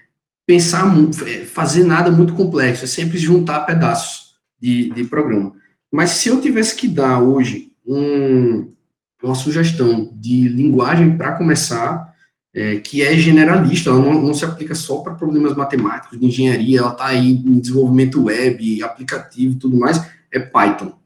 pensar, 0.47 0.87
é, 1.27 1.45
fazer 1.45 1.85
nada 1.85 2.11
muito 2.11 2.35
complexo, 2.35 2.85
é 2.85 2.89
sempre 2.89 3.19
juntar 3.19 3.61
pedaços 3.61 4.35
de, 4.61 4.91
de 4.91 5.05
programa. 5.05 5.55
Mas 5.91 6.11
se 6.11 6.29
eu 6.29 6.41
tivesse 6.41 6.77
que 6.77 6.87
dar 6.87 7.21
hoje 7.21 7.73
um, 7.87 8.71
uma 9.23 9.35
sugestão 9.35 10.11
de 10.15 10.49
linguagem 10.49 11.17
para 11.17 11.33
começar, 11.33 12.15
é, 12.55 12.77
que 12.77 13.03
é 13.03 13.17
generalista, 13.17 13.91
ela 13.91 14.01
não, 14.01 14.23
não 14.23 14.35
se 14.35 14.45
aplica 14.45 14.75
só 14.75 14.99
para 14.99 15.15
problemas 15.15 15.57
matemáticos, 15.57 16.19
de 16.19 16.27
engenharia, 16.27 16.79
ela 16.79 16.93
está 16.93 17.07
aí 17.07 17.31
em 17.33 17.59
desenvolvimento 17.59 18.25
web, 18.25 18.83
aplicativo 18.83 19.55
e 19.55 19.59
tudo 19.59 19.77
mais, 19.77 20.05
é 20.31 20.39
Python. 20.39 20.99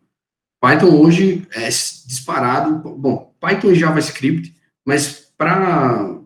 Python 0.61 0.95
hoje 1.01 1.47
é 1.53 1.67
disparado, 1.69 2.79
bom, 2.97 3.35
Python 3.41 3.73
e 3.73 3.75
JavaScript, 3.75 4.55
mas 4.85 5.33
para 5.37 6.21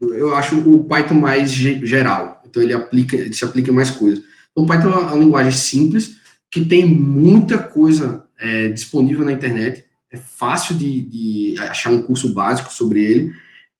eu 0.00 0.34
acho 0.34 0.56
o 0.60 0.84
Python 0.84 1.14
mais 1.14 1.50
geral, 1.50 2.40
então 2.46 2.62
ele 2.62 2.72
aplica, 2.72 3.16
ele 3.16 3.34
se 3.34 3.44
aplica 3.44 3.70
em 3.70 3.74
mais 3.74 3.90
coisas. 3.90 4.22
Então, 4.52 4.66
Python 4.66 4.90
é 4.90 4.96
uma 4.96 5.16
linguagem 5.16 5.52
simples, 5.52 6.16
que 6.50 6.64
tem 6.64 6.86
muita 6.86 7.58
coisa 7.58 8.24
é, 8.38 8.68
disponível 8.68 9.24
na 9.24 9.32
internet, 9.32 9.84
é 10.10 10.16
fácil 10.16 10.76
de, 10.76 11.02
de, 11.02 11.58
achar 11.60 11.92
um 11.92 12.02
curso 12.02 12.32
básico 12.32 12.72
sobre 12.72 13.04
ele, 13.04 13.32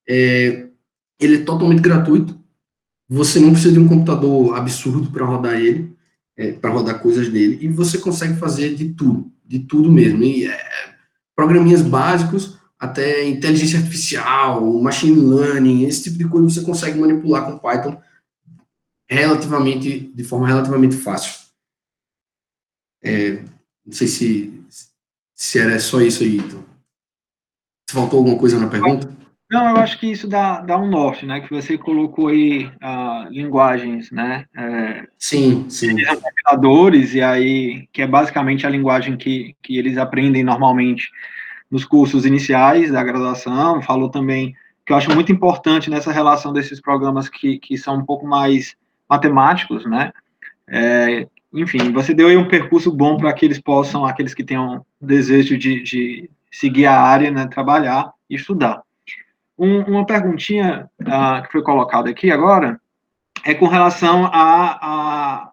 é, 0.07 0.67
ele 1.19 1.37
é 1.37 1.43
totalmente 1.43 1.81
gratuito, 1.81 2.39
você 3.07 3.39
não 3.39 3.51
precisa 3.51 3.73
de 3.73 3.79
um 3.79 3.87
computador 3.87 4.55
absurdo 4.55 5.11
para 5.11 5.25
rodar 5.25 5.59
ele, 5.59 5.95
é, 6.37 6.51
para 6.51 6.69
rodar 6.69 7.01
coisas 7.01 7.29
dele, 7.29 7.57
e 7.61 7.67
você 7.67 7.97
consegue 7.97 8.35
fazer 8.35 8.75
de 8.75 8.89
tudo, 8.89 9.31
de 9.45 9.59
tudo 9.59 9.91
mesmo. 9.91 10.23
E, 10.23 10.47
é, 10.47 10.59
programinhas 11.35 11.81
básicos, 11.81 12.57
até 12.77 13.27
inteligência 13.27 13.79
artificial, 13.79 14.81
machine 14.81 15.19
learning, 15.19 15.83
esse 15.85 16.03
tipo 16.03 16.17
de 16.17 16.27
coisa 16.27 16.49
você 16.49 16.61
consegue 16.61 16.99
manipular 16.99 17.45
com 17.45 17.57
Python 17.57 17.99
relativamente, 19.09 20.11
de 20.13 20.23
forma 20.23 20.47
relativamente 20.47 20.95
fácil. 20.95 21.33
É, 23.03 23.43
não 23.85 23.93
sei 23.93 24.07
se, 24.07 24.58
se 25.39 25.57
era 25.57 25.79
só 25.79 26.01
isso 26.01 26.21
aí, 26.21 26.35
então. 26.35 26.61
Se 27.89 27.95
faltou 27.95 28.17
alguma 28.19 28.37
coisa 28.37 28.59
na 28.59 28.67
pergunta? 28.67 29.09
Não, 29.49 29.69
eu 29.69 29.77
acho 29.77 29.97
que 29.97 30.11
isso 30.11 30.27
dá, 30.27 30.59
dá 30.59 30.77
um 30.77 30.89
norte, 30.89 31.25
né? 31.25 31.39
Que 31.39 31.49
você 31.49 31.77
colocou 31.77 32.27
aí 32.27 32.65
uh, 32.65 33.29
linguagens, 33.31 34.11
né? 34.11 34.45
É, 34.55 35.07
sim, 35.17 35.67
sim. 35.69 35.95
Compiladores, 36.05 37.15
e 37.15 37.21
aí, 37.21 37.87
que 37.93 38.01
é 38.01 38.07
basicamente 38.07 38.67
a 38.67 38.69
linguagem 38.69 39.15
que, 39.15 39.55
que 39.63 39.77
eles 39.77 39.97
aprendem 39.97 40.43
normalmente 40.43 41.09
nos 41.71 41.85
cursos 41.85 42.25
iniciais 42.25 42.91
da 42.91 43.01
graduação. 43.01 43.81
Falou 43.81 44.09
também 44.09 44.53
que 44.85 44.91
eu 44.91 44.97
acho 44.97 45.09
muito 45.15 45.31
importante 45.31 45.89
nessa 45.89 46.11
relação 46.11 46.51
desses 46.51 46.81
programas 46.81 47.29
que, 47.29 47.57
que 47.59 47.77
são 47.77 47.95
um 47.95 48.05
pouco 48.05 48.27
mais 48.27 48.75
matemáticos, 49.09 49.85
né? 49.85 50.11
É, 50.67 51.25
enfim, 51.53 51.91
você 51.91 52.13
deu 52.13 52.27
aí 52.27 52.37
um 52.37 52.47
percurso 52.47 52.91
bom 52.91 53.17
para 53.17 53.33
que 53.33 53.45
eles 53.45 53.59
possam, 53.59 54.05
aqueles 54.05 54.33
que 54.33 54.43
tenham 54.43 54.85
desejo 55.01 55.57
de, 55.57 55.81
de 55.81 56.29
seguir 56.51 56.85
a 56.85 56.99
área, 56.99 57.31
né, 57.31 57.47
trabalhar 57.47 58.11
e 58.29 58.35
estudar. 58.35 58.83
Um, 59.57 59.81
uma 59.81 60.05
perguntinha 60.05 60.89
uh, 61.01 61.43
que 61.43 61.51
foi 61.51 61.61
colocada 61.61 62.09
aqui 62.09 62.31
agora 62.31 62.79
é 63.43 63.53
com 63.53 63.67
relação 63.67 64.25
a, 64.25 64.79
a 64.81 65.51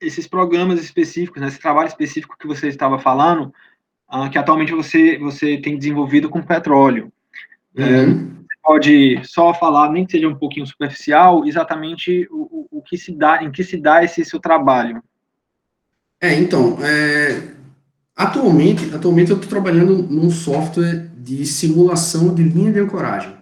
esses 0.00 0.26
programas 0.26 0.80
específicos, 0.80 1.40
né, 1.40 1.48
esse 1.48 1.60
trabalho 1.60 1.88
específico 1.88 2.36
que 2.38 2.46
você 2.46 2.68
estava 2.68 2.98
falando, 2.98 3.52
uh, 4.12 4.28
que 4.30 4.38
atualmente 4.38 4.72
você, 4.72 5.18
você 5.18 5.58
tem 5.58 5.76
desenvolvido 5.76 6.28
com 6.28 6.42
petróleo. 6.42 7.12
É, 7.76 7.82
uhum. 7.82 8.42
É, 8.42 8.56
pode 8.62 9.20
só 9.24 9.52
falar, 9.52 9.90
nem 9.90 10.06
que 10.06 10.12
seja 10.12 10.28
um 10.28 10.34
pouquinho 10.34 10.66
superficial, 10.66 11.44
exatamente 11.44 12.26
o, 12.30 12.66
o, 12.70 12.82
que 12.82 12.96
se 12.96 13.12
dá, 13.12 13.42
em 13.42 13.52
que 13.52 13.62
se 13.62 13.76
dá 13.76 14.02
esse 14.02 14.24
seu 14.24 14.40
trabalho? 14.40 15.02
É, 16.20 16.34
então, 16.34 16.78
é, 16.82 17.50
atualmente, 18.14 18.94
atualmente 18.94 19.30
eu 19.30 19.36
estou 19.36 19.50
trabalhando 19.50 20.02
num 20.02 20.30
software 20.30 21.10
de 21.16 21.44
simulação 21.44 22.34
de 22.34 22.42
linha 22.42 22.72
de 22.72 22.80
ancoragem 22.80 23.36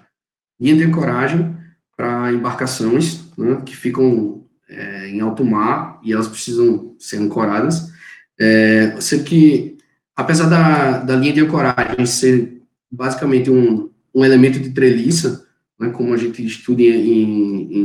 linha 0.60 0.76
de 0.76 0.84
ancoragem 0.84 1.54
para 1.96 2.32
embarcações 2.32 3.24
né, 3.36 3.60
que 3.64 3.76
ficam 3.76 4.42
é, 4.68 5.08
em 5.08 5.20
alto 5.20 5.44
mar 5.44 6.00
e 6.02 6.12
elas 6.12 6.28
precisam 6.28 6.94
ser 6.98 7.18
ancoradas. 7.18 7.92
É, 8.38 8.96
sendo 9.00 9.24
que, 9.24 9.76
apesar 10.16 10.48
da, 10.48 10.98
da 10.98 11.16
linha 11.16 11.32
de 11.32 11.40
ancoragem 11.40 12.06
ser 12.06 12.62
basicamente 12.90 13.50
um, 13.50 13.90
um 14.14 14.24
elemento 14.24 14.58
de 14.58 14.70
treliça, 14.70 15.46
né, 15.78 15.90
como 15.90 16.12
a 16.12 16.16
gente 16.16 16.44
estuda 16.44 16.82
em, 16.82 17.72
em, 17.72 17.78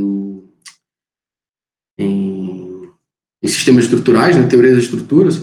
sistemas 3.49 3.85
estruturais, 3.85 4.35
na 4.35 4.43
né, 4.43 4.47
teoria 4.47 4.73
das 4.73 4.83
estruturas, 4.83 5.41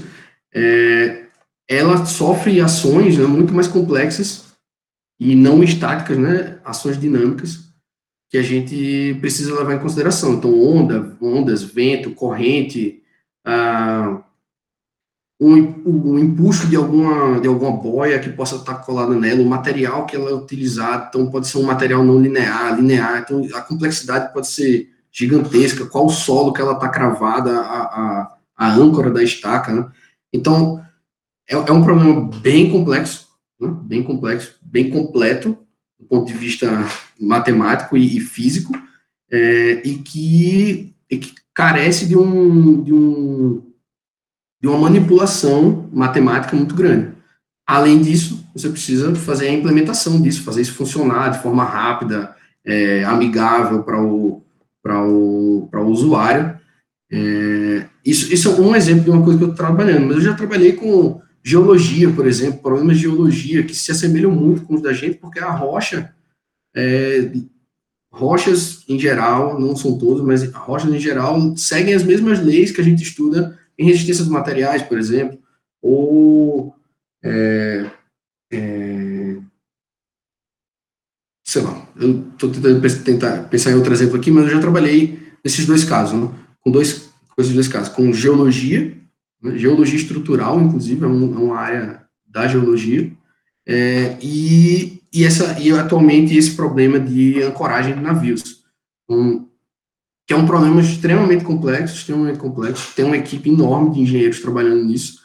é, 0.55 1.25
ela 1.69 2.05
sofre 2.07 2.61
ações 2.61 3.19
né, 3.19 3.27
muito 3.27 3.53
mais 3.53 3.69
complexas 3.69 4.45
e 5.19 5.35
não 5.35 5.63
estáticas, 5.63 6.17
né, 6.17 6.59
ações 6.65 6.99
dinâmicas 6.99 7.67
que 8.31 8.39
a 8.39 8.43
gente 8.43 9.17
precisa 9.21 9.55
levar 9.55 9.75
em 9.75 9.79
consideração. 9.79 10.35
Então, 10.35 10.61
onda, 10.61 11.17
ondas, 11.21 11.63
vento, 11.63 12.11
corrente, 12.11 13.03
ah, 13.45 14.23
um 15.39 16.19
impulso 16.19 16.67
de 16.67 16.77
alguma, 16.77 17.39
de 17.41 17.47
alguma 17.47 17.71
boia 17.71 18.19
que 18.19 18.31
possa 18.31 18.57
estar 18.57 18.77
colada 18.77 19.15
nela, 19.15 19.43
o 19.43 19.47
material 19.47 20.07
que 20.07 20.17
ela 20.17 20.31
é 20.31 20.35
utilizada, 20.35 21.09
então 21.09 21.31
pode 21.31 21.47
ser 21.47 21.59
um 21.59 21.63
material 21.63 22.03
não 22.03 22.21
linear, 22.21 22.75
linear, 22.75 23.21
então 23.21 23.47
a 23.55 23.61
complexidade 23.61 24.33
pode 24.33 24.47
ser 24.47 24.96
gigantesca, 25.17 25.87
qual 25.87 26.07
o 26.07 26.11
solo 26.11 26.53
que 26.53 26.61
ela 26.61 26.75
está 26.75 26.91
cravada, 26.91 27.59
a, 27.59 27.83
a, 27.83 28.37
a, 28.55 28.75
âncora 28.75 29.11
da 29.11 29.23
estaca, 29.23 29.73
né? 29.73 29.89
Então, 30.31 30.85
é, 31.49 31.55
é 31.55 31.73
um 31.73 31.83
problema 31.83 32.29
bem 32.43 32.71
complexo, 32.71 33.27
né, 33.59 33.75
bem 33.83 34.03
complexo, 34.03 34.57
bem 34.61 34.91
completo, 34.91 35.57
do 35.99 36.05
ponto 36.07 36.27
de 36.27 36.35
vista 36.35 36.69
matemático 37.19 37.97
e, 37.97 38.19
e 38.19 38.21
físico, 38.21 38.75
é, 39.33 39.81
e, 39.89 39.99
que, 39.99 40.95
e, 41.11 41.17
que, 41.17 41.35
carece 41.55 42.05
de, 42.05 42.17
um, 42.17 42.83
de, 42.83 42.93
um, 42.93 43.73
de 44.61 44.69
uma 44.69 44.77
manipulação 44.79 45.89
matemática 45.91 46.55
muito 46.55 46.75
grande. 46.75 47.15
Além 47.67 48.03
disso, 48.03 48.47
você 48.55 48.69
precisa 48.69 49.15
fazer 49.15 49.49
a 49.49 49.53
implementação 49.53 50.21
disso, 50.21 50.45
fazer 50.45 50.61
isso 50.61 50.75
funcionar 50.75 51.31
de 51.31 51.43
forma 51.43 51.65
rápida, 51.65 52.37
é, 52.63 53.03
amigável 53.05 53.83
para 53.83 54.01
o, 54.01 54.46
o, 55.05 55.69
o 55.73 55.81
usuário. 55.87 56.59
É, 57.11 57.87
isso, 58.05 58.33
isso 58.33 58.49
é 58.49 58.61
um 58.61 58.75
exemplo 58.75 59.05
de 59.05 59.11
uma 59.11 59.23
coisa 59.23 59.39
que 59.39 59.45
eu 59.45 59.51
estou 59.51 59.67
trabalhando, 59.67 60.07
mas 60.07 60.17
eu 60.17 60.23
já 60.23 60.35
trabalhei 60.35 60.73
com 60.73 61.21
Geologia, 61.47 62.13
por 62.13 62.27
exemplo, 62.27 62.61
problemas 62.61 62.97
de 62.97 63.05
geologia 63.05 63.63
que 63.63 63.73
se 63.73 63.93
assemelham 63.93 64.33
muito 64.33 64.63
com 64.63 64.75
os 64.75 64.83
da 64.83 64.93
gente, 64.93 65.19
porque 65.19 65.39
a 65.39 65.49
rocha, 65.49 66.13
é, 66.75 67.31
rochas 68.13 68.83
em 68.89 68.99
geral, 68.99 69.57
não 69.57 69.77
são 69.77 69.97
todas, 69.97 70.25
mas 70.25 70.43
rochas 70.53 70.93
em 70.93 70.99
geral 70.99 71.57
seguem 71.57 71.95
as 71.95 72.03
mesmas 72.03 72.45
leis 72.45 72.73
que 72.73 72.81
a 72.81 72.85
gente 72.85 73.05
estuda 73.05 73.57
em 73.79 73.87
resistência 73.87 74.25
de 74.25 74.31
materiais, 74.31 74.83
por 74.83 74.99
exemplo, 74.99 75.39
ou 75.81 76.75
é, 77.23 77.93
é, 78.53 79.37
sei 81.45 81.63
lá, 81.63 81.86
eu 81.99 82.25
estou 82.33 82.51
tentando 82.51 83.03
tentar 83.05 83.43
pensar 83.49 83.71
em 83.71 83.75
outro 83.75 83.93
exemplo 83.93 84.17
aqui, 84.17 84.31
mas 84.31 84.45
eu 84.45 84.51
já 84.51 84.61
trabalhei 84.61 85.19
nesses 85.45 85.67
dois 85.67 85.85
casos, 85.85 86.19
né, 86.19 86.29
com 86.61 86.71
dois, 86.71 87.11
com 87.35 87.41
esses 87.41 87.55
dois 87.55 87.69
casos, 87.69 87.89
com 87.89 88.13
geologia 88.13 88.97
né? 89.43 89.59
geologia 89.59 89.97
estrutural, 89.97 90.61
inclusive, 90.61 91.05
é, 91.05 91.09
um, 91.09 91.35
é, 91.35 91.39
uma 91.39 91.57
área 91.57 92.03
da 92.27 92.47
geologia, 92.47 93.13
é, 93.67 94.17
e, 94.21 95.01
e, 95.13 95.25
essa, 95.25 95.59
e 95.61 95.71
atualmente 95.73 96.37
esse 96.37 96.55
problema 96.55 96.99
de 96.99 97.43
ancoragem 97.43 97.95
de 97.95 98.01
navios, 98.01 98.65
um, 99.09 99.47
que 100.27 100.35
é 100.35 100.37
um 100.37 100.47
problema 100.47 100.81
extremamente 100.81 101.45
complexo, 101.45 101.95
extremamente 101.95 102.39
complexo, 102.39 102.93
tem 102.95 103.05
uma 103.05 103.17
equipe 103.17 103.49
enorme 103.49 103.93
de 103.93 104.01
engenheiros 104.01 104.41
trabalhando 104.41 104.85
nisso 104.85 105.21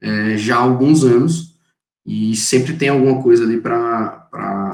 é, 0.00 0.36
já 0.36 0.56
há 0.56 0.60
alguns 0.60 1.02
anos, 1.02 1.53
e 2.06 2.36
sempre 2.36 2.76
tem 2.76 2.90
alguma 2.90 3.22
coisa 3.22 3.44
ali 3.44 3.60
para 3.60 4.28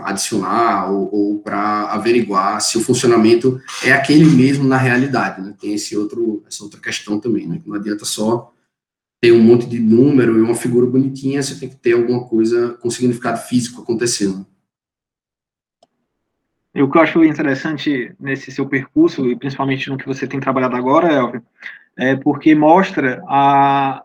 adicionar 0.05 0.91
ou, 0.91 1.15
ou 1.15 1.39
para 1.39 1.93
averiguar 1.93 2.61
se 2.61 2.77
o 2.77 2.81
funcionamento 2.81 3.61
é 3.85 3.93
aquele 3.93 4.25
mesmo 4.25 4.67
na 4.67 4.77
realidade, 4.77 5.41
né? 5.41 5.55
Tem 5.61 5.75
esse 5.75 5.97
outro, 5.97 6.43
essa 6.49 6.65
outra 6.65 6.81
questão 6.81 7.21
também, 7.21 7.47
né? 7.47 7.61
Não 7.65 7.77
adianta 7.77 8.05
só 8.05 8.53
ter 9.21 9.33
um 9.33 9.43
monte 9.43 9.67
de 9.67 9.79
número 9.79 10.39
e 10.39 10.41
uma 10.41 10.55
figura 10.55 10.87
bonitinha, 10.87 11.43
você 11.43 11.55
tem 11.55 11.69
que 11.69 11.77
ter 11.77 11.93
alguma 11.93 12.27
coisa 12.27 12.79
com 12.81 12.91
significado 12.91 13.39
físico 13.39 13.83
acontecendo. 13.83 14.47
E 16.75 16.83
o 16.83 16.91
que 16.91 16.97
eu 16.97 17.03
acho 17.03 17.25
interessante 17.25 18.15
nesse 18.19 18.51
seu 18.51 18.67
percurso, 18.67 19.29
e 19.29 19.37
principalmente 19.37 19.91
no 19.91 19.99
que 19.99 20.07
você 20.07 20.27
tem 20.27 20.41
trabalhado 20.41 20.77
agora, 20.77 21.13
Elvio, 21.13 21.43
é 21.97 22.17
porque 22.17 22.55
mostra, 22.55 23.23
a, 23.29 24.03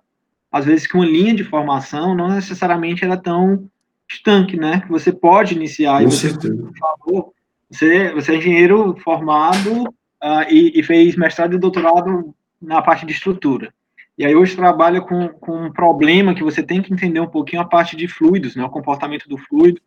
às 0.56 0.64
vezes, 0.64 0.88
que 0.88 0.96
uma 0.96 1.06
linha 1.06 1.36
de 1.36 1.44
formação 1.44 2.16
não 2.16 2.30
necessariamente 2.30 3.04
era 3.04 3.18
tão 3.18 3.70
estanque, 4.10 4.56
né? 4.56 4.80
Que 4.80 4.88
você 4.88 5.12
pode 5.12 5.54
iniciar. 5.54 6.02
Com 6.02 6.10
você, 6.10 6.30
certeza. 6.30 6.72
Favor, 6.80 7.34
você, 7.70 8.14
você 8.14 8.32
é 8.32 8.38
engenheiro 8.38 8.96
formado 9.04 9.84
uh, 9.84 10.46
e, 10.50 10.80
e 10.80 10.82
fez 10.82 11.18
mestrado 11.18 11.56
e 11.56 11.60
doutorado 11.60 12.34
na 12.62 12.82
parte 12.82 13.06
de 13.06 13.12
estrutura. 13.12 13.74
E 14.18 14.26
aí 14.26 14.34
hoje 14.34 14.56
trabalha 14.56 15.02
com, 15.02 15.28
com 15.28 15.66
um 15.66 15.74
problema 15.74 16.34
que 16.34 16.42
você 16.42 16.64
tem 16.64 16.82
que 16.82 16.94
entender 16.94 17.20
um 17.20 17.28
pouquinho 17.28 17.62
a 17.62 17.66
parte 17.66 17.98
de 17.98 18.08
fluidos, 18.08 18.56
né, 18.56 18.64
o 18.64 18.70
comportamento 18.70 19.28
do 19.28 19.38
fluido. 19.38 19.82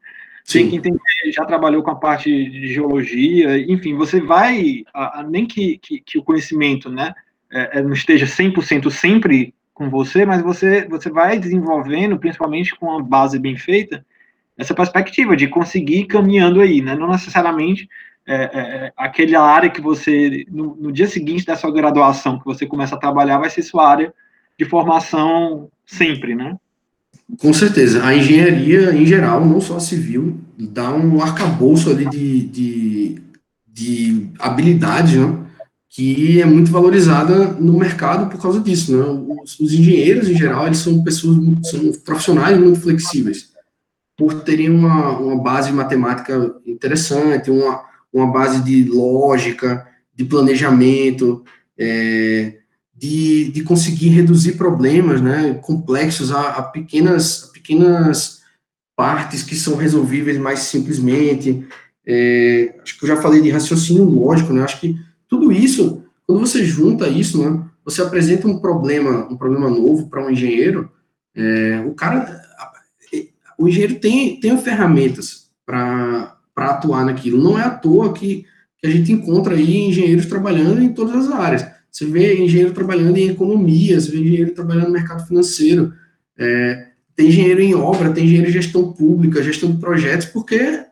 Sim. 0.44 0.59
Tem 0.59 0.68
que 0.68 0.76
entender, 0.76 1.33
já 1.33 1.46
trabalhou 1.46 1.83
com 1.83 1.92
a 1.92 1.96
parte 1.96 2.28
de 2.31 2.68
geologia, 2.68 3.59
enfim, 3.59 3.94
você 3.94 4.20
vai, 4.20 4.85
a, 4.92 5.20
a, 5.20 5.22
nem 5.22 5.46
que, 5.46 5.78
que, 5.78 5.98
que, 6.00 6.18
o 6.18 6.22
conhecimento 6.22 6.90
né, 6.90 7.14
é, 7.50 7.78
é 7.78 7.83
não 7.83 7.94
esteja 7.94 8.26
100% 8.26 8.90
sempre 8.90 9.54
com 9.78 9.88
você, 9.88 10.26
mas 10.26 10.42
você, 10.42 10.86
você 10.88 11.08
vai 11.08 11.38
desenvolvendo, 11.38 12.18
principalmente 12.18 12.74
com 12.74 12.98
a 12.98 13.00
base 13.00 13.38
bem 13.38 13.56
feita, 13.56 14.04
essa 14.58 14.74
perspectiva 14.74 15.36
de 15.36 15.46
conseguir 15.46 16.00
ir 16.00 16.06
caminhando 16.06 16.60
aí, 16.60 16.82
né? 16.82 16.96
Não 16.96 17.08
necessariamente 17.08 17.88
é, 18.26 18.34
é, 18.34 18.48
é, 18.58 18.92
aquela 18.96 19.48
área 19.48 19.70
que 19.70 19.80
você, 19.80 20.44
no, 20.50 20.76
no, 20.76 20.92
dia 20.92 21.06
seguinte 21.06 21.46
da 21.46 21.56
sua 21.56 21.72
graduação, 21.72 22.40
que 22.40 22.44
você 22.44 22.66
começa 22.66 22.96
a 22.96 22.98
trabalhar, 22.98 23.38
vai 23.38 23.48
ser 23.48 23.62
sua 23.62 23.88
área 23.88 24.12
de 24.58 24.64
formação 24.64 25.70
sempre, 25.86 26.34
né? 26.34 26.56
Com 27.40 27.52
certeza. 27.52 28.04
A 28.04 28.16
engenharia, 28.16 28.92
em 28.92 29.06
geral, 29.06 29.46
não 29.46 29.60
só 29.60 29.76
a 29.76 29.80
civil, 29.80 30.40
dá 30.58 30.92
um 30.92 31.22
arcabouço 31.22 31.88
ali 31.88 32.04
de, 32.06 32.42
de, 32.48 33.22
de 33.66 34.30
né? 34.42 35.47
Que 35.88 36.40
é 36.40 36.44
muito 36.44 36.70
valorizada 36.70 37.53
no 37.53 37.79
mercado 37.79 38.31
por 38.31 38.40
causa 38.40 38.61
disso, 38.61 38.96
né? 38.96 39.05
Os, 39.42 39.59
os 39.59 39.72
engenheiros, 39.72 40.29
em 40.29 40.37
geral, 40.37 40.66
eles 40.66 40.79
são 40.79 41.03
pessoas, 41.03 41.38
são 41.64 41.92
profissionais 42.05 42.59
muito 42.59 42.81
flexíveis, 42.81 43.51
por 44.16 44.42
terem 44.42 44.70
uma, 44.70 45.18
uma 45.18 45.42
base 45.42 45.72
matemática 45.72 46.55
interessante, 46.66 47.51
uma, 47.51 47.85
uma 48.12 48.27
base 48.27 48.62
de 48.62 48.85
lógica, 48.85 49.87
de 50.14 50.24
planejamento, 50.24 51.42
é, 51.79 52.59
de, 52.94 53.51
de 53.51 53.62
conseguir 53.62 54.09
reduzir 54.09 54.53
problemas 54.53 55.22
né, 55.22 55.55
complexos 55.62 56.33
a, 56.33 56.51
a, 56.51 56.62
pequenas, 56.62 57.44
a 57.44 57.53
pequenas 57.53 58.40
partes 58.96 59.44
que 59.44 59.55
são 59.55 59.77
resolvíveis 59.77 60.37
mais 60.37 60.59
simplesmente. 60.61 61.64
É, 62.05 62.74
acho 62.83 62.98
que 62.98 63.05
eu 63.05 63.09
já 63.09 63.22
falei 63.22 63.40
de 63.40 63.51
raciocínio 63.51 64.05
lógico, 64.05 64.53
né? 64.53 64.62
Acho 64.62 64.81
que 64.81 64.96
tudo 65.28 65.52
isso, 65.52 66.04
quando 66.26 66.40
você 66.40 66.64
junta 66.64 67.08
isso, 67.08 67.42
né, 67.42 67.64
você 67.84 68.02
apresenta 68.02 68.46
um 68.46 68.58
problema, 68.58 69.28
um 69.30 69.36
problema 69.36 69.68
novo 69.68 70.08
para 70.08 70.24
um 70.24 70.30
engenheiro, 70.30 70.90
é, 71.34 71.82
o 71.86 71.94
cara, 71.94 72.42
o 73.58 73.68
engenheiro 73.68 73.96
tem, 73.96 74.38
tem 74.38 74.56
ferramentas 74.58 75.50
para 75.64 76.36
atuar 76.56 77.04
naquilo. 77.04 77.42
Não 77.42 77.58
é 77.58 77.62
à 77.62 77.70
toa 77.70 78.12
que, 78.12 78.44
que 78.78 78.86
a 78.86 78.90
gente 78.90 79.12
encontra 79.12 79.54
aí 79.54 79.88
engenheiros 79.88 80.26
trabalhando 80.26 80.82
em 80.82 80.92
todas 80.92 81.14
as 81.14 81.32
áreas. 81.32 81.66
Você 81.90 82.04
vê 82.04 82.42
engenheiro 82.42 82.72
trabalhando 82.72 83.16
em 83.16 83.28
economia, 83.28 84.00
você 84.00 84.10
vê 84.10 84.18
engenheiro 84.18 84.54
trabalhando 84.54 84.86
no 84.86 84.92
mercado 84.92 85.26
financeiro, 85.26 85.92
é, 86.38 86.88
tem 87.16 87.28
engenheiro 87.28 87.60
em 87.60 87.74
obra, 87.74 88.12
tem 88.12 88.24
engenheiro 88.24 88.48
em 88.48 88.52
gestão 88.52 88.92
pública, 88.92 89.42
gestão 89.42 89.72
de 89.72 89.78
projetos, 89.78 90.26
porque 90.26 90.84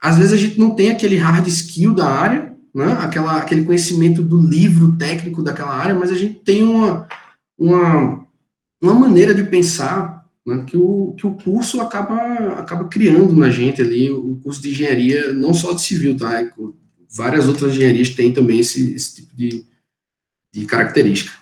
às 0.00 0.16
vezes 0.16 0.32
a 0.32 0.36
gente 0.36 0.58
não 0.58 0.74
tem 0.74 0.90
aquele 0.90 1.16
hard 1.16 1.46
skill 1.46 1.94
da 1.94 2.08
área, 2.08 2.56
né, 2.74 2.92
aquela, 3.00 3.36
aquele 3.36 3.64
conhecimento 3.64 4.22
do 4.22 4.40
livro 4.40 4.96
técnico 4.96 5.42
daquela 5.42 5.74
área, 5.74 5.94
mas 5.94 6.10
a 6.10 6.14
gente 6.14 6.34
tem 6.40 6.62
uma, 6.62 7.06
uma, 7.58 8.26
uma 8.80 8.94
maneira 8.94 9.34
de 9.34 9.42
pensar 9.44 10.24
né, 10.46 10.64
que, 10.66 10.76
o, 10.76 11.14
que 11.18 11.26
o 11.26 11.34
curso 11.34 11.80
acaba, 11.80 12.16
acaba 12.58 12.88
criando 12.88 13.34
na 13.34 13.50
gente 13.50 13.82
ali, 13.82 14.10
o 14.10 14.36
curso 14.36 14.62
de 14.62 14.70
engenharia, 14.70 15.32
não 15.32 15.52
só 15.52 15.72
de 15.72 15.82
civil, 15.82 16.16
tá? 16.16 16.50
Várias 17.14 17.48
outras 17.48 17.72
engenharias 17.72 18.10
têm 18.10 18.32
também 18.32 18.60
esse, 18.60 18.94
esse 18.94 19.16
tipo 19.16 19.36
de, 19.36 19.66
de 20.52 20.64
característica. 20.64 21.32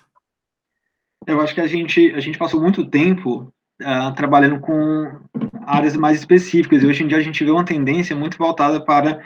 Eu 1.27 1.41
acho 1.41 1.55
que 1.55 1.61
a 1.61 1.67
gente, 1.67 2.11
a 2.15 2.21
gente 2.21 2.39
passou 2.39 2.61
muito 2.61 2.87
tempo 2.87 3.53
uh, 3.83 4.15
trabalhando 4.17 4.61
com 4.61 5.21
áreas 5.69 5.97
mais 5.97 6.19
específicas, 6.19 6.83
e 6.83 6.87
hoje 6.87 7.05
em 7.05 7.07
dia 7.07 7.19
a 7.19 7.23
gente 7.23 7.45
vê 7.45 7.51
uma 7.51 7.65
tendência 7.65 8.17
muito 8.17 8.39
voltada 8.39 8.81
para 8.81 9.21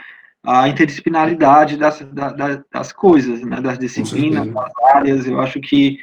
a 0.45 0.69
interdisciplinaridade 0.69 1.77
das, 1.77 2.01
da, 2.13 2.63
das 2.71 2.93
coisas, 2.93 3.43
né, 3.43 3.61
das 3.61 3.79
disciplinas, 3.79 4.47
das 4.53 4.73
áreas. 4.93 5.27
Eu 5.27 5.41
acho 5.41 5.61
que, 5.61 5.99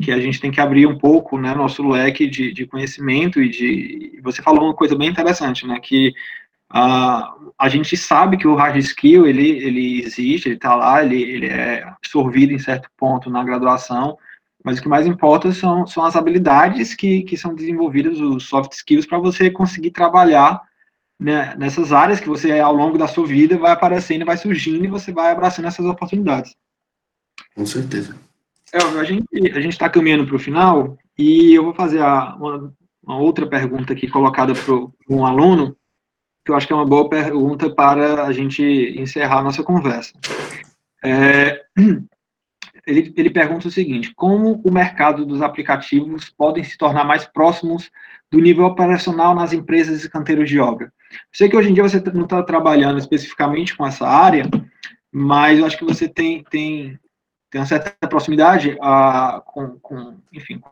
que 0.00 0.10
a 0.10 0.18
gente 0.18 0.40
tem 0.40 0.50
que 0.50 0.60
abrir 0.60 0.86
um 0.86 0.98
pouco 0.98 1.38
né, 1.38 1.54
nosso 1.54 1.86
leque 1.86 2.26
de, 2.26 2.52
de 2.52 2.66
conhecimento 2.66 3.40
e 3.40 3.48
de. 3.48 4.20
Você 4.22 4.42
falou 4.42 4.64
uma 4.64 4.74
coisa 4.74 4.96
bem 4.96 5.08
interessante, 5.08 5.66
né, 5.66 5.78
que 5.80 6.12
Uh, 6.70 7.50
a 7.58 7.66
gente 7.70 7.96
sabe 7.96 8.36
que 8.36 8.46
o 8.46 8.54
hard 8.54 8.76
skill 8.76 9.26
ele, 9.26 9.48
ele 9.48 10.02
existe, 10.02 10.48
ele 10.48 10.56
está 10.56 10.74
lá, 10.74 11.02
ele, 11.02 11.22
ele 11.22 11.46
é 11.46 11.82
absorvido 11.82 12.52
em 12.52 12.58
certo 12.58 12.90
ponto 12.94 13.30
na 13.30 13.42
graduação, 13.42 14.18
mas 14.68 14.78
o 14.78 14.82
que 14.82 14.88
mais 14.88 15.06
importa 15.06 15.50
são, 15.50 15.86
são 15.86 16.04
as 16.04 16.14
habilidades 16.14 16.94
que, 16.94 17.22
que 17.22 17.38
são 17.38 17.54
desenvolvidas, 17.54 18.20
os 18.20 18.44
soft 18.44 18.72
skills, 18.72 19.06
para 19.06 19.18
você 19.18 19.50
conseguir 19.50 19.92
trabalhar 19.92 20.60
né, 21.18 21.56
nessas 21.56 21.90
áreas 21.90 22.20
que 22.20 22.28
você, 22.28 22.60
ao 22.60 22.74
longo 22.74 22.98
da 22.98 23.08
sua 23.08 23.26
vida, 23.26 23.56
vai 23.56 23.72
aparecendo, 23.72 24.26
vai 24.26 24.36
surgindo 24.36 24.84
e 24.84 24.88
você 24.88 25.10
vai 25.10 25.32
abraçando 25.32 25.68
essas 25.68 25.86
oportunidades. 25.86 26.54
Com 27.54 27.64
certeza. 27.64 28.14
É, 28.70 28.76
a 28.76 29.04
gente 29.04 29.26
a 29.56 29.60
está 29.60 29.88
caminhando 29.88 30.26
para 30.26 30.36
o 30.36 30.38
final 30.38 30.98
e 31.16 31.54
eu 31.54 31.64
vou 31.64 31.72
fazer 31.72 32.02
a, 32.02 32.36
uma, 32.36 32.70
uma 33.02 33.18
outra 33.18 33.46
pergunta 33.46 33.94
aqui 33.94 34.06
colocada 34.06 34.52
para 34.52 34.74
um 35.08 35.24
aluno, 35.24 35.74
que 36.44 36.52
eu 36.52 36.54
acho 36.54 36.66
que 36.66 36.74
é 36.74 36.76
uma 36.76 36.84
boa 36.84 37.08
pergunta 37.08 37.70
para 37.70 38.24
a 38.24 38.32
gente 38.34 38.62
encerrar 38.98 39.38
a 39.38 39.44
nossa 39.44 39.62
conversa. 39.62 40.12
É, 41.02 41.64
ele, 42.86 43.12
ele 43.16 43.30
pergunta 43.30 43.68
o 43.68 43.70
seguinte: 43.70 44.12
como 44.14 44.60
o 44.64 44.72
mercado 44.72 45.24
dos 45.24 45.42
aplicativos 45.42 46.30
podem 46.30 46.64
se 46.64 46.76
tornar 46.76 47.04
mais 47.04 47.24
próximos 47.24 47.90
do 48.30 48.40
nível 48.40 48.64
operacional 48.64 49.34
nas 49.34 49.52
empresas 49.52 50.04
e 50.04 50.10
canteiros 50.10 50.48
de 50.48 50.58
obra? 50.58 50.92
Sei 51.32 51.48
que 51.48 51.56
hoje 51.56 51.70
em 51.70 51.74
dia 51.74 51.82
você 51.82 52.02
não 52.12 52.24
está 52.24 52.42
trabalhando 52.42 52.98
especificamente 52.98 53.76
com 53.76 53.86
essa 53.86 54.06
área, 54.06 54.48
mas 55.12 55.58
eu 55.58 55.66
acho 55.66 55.78
que 55.78 55.84
você 55.84 56.08
tem, 56.08 56.44
tem, 56.50 56.98
tem 57.50 57.60
uma 57.60 57.66
certa 57.66 58.06
proximidade 58.06 58.76
a, 58.80 59.42
com, 59.46 59.78
com, 59.80 60.16
enfim, 60.32 60.58
com 60.58 60.70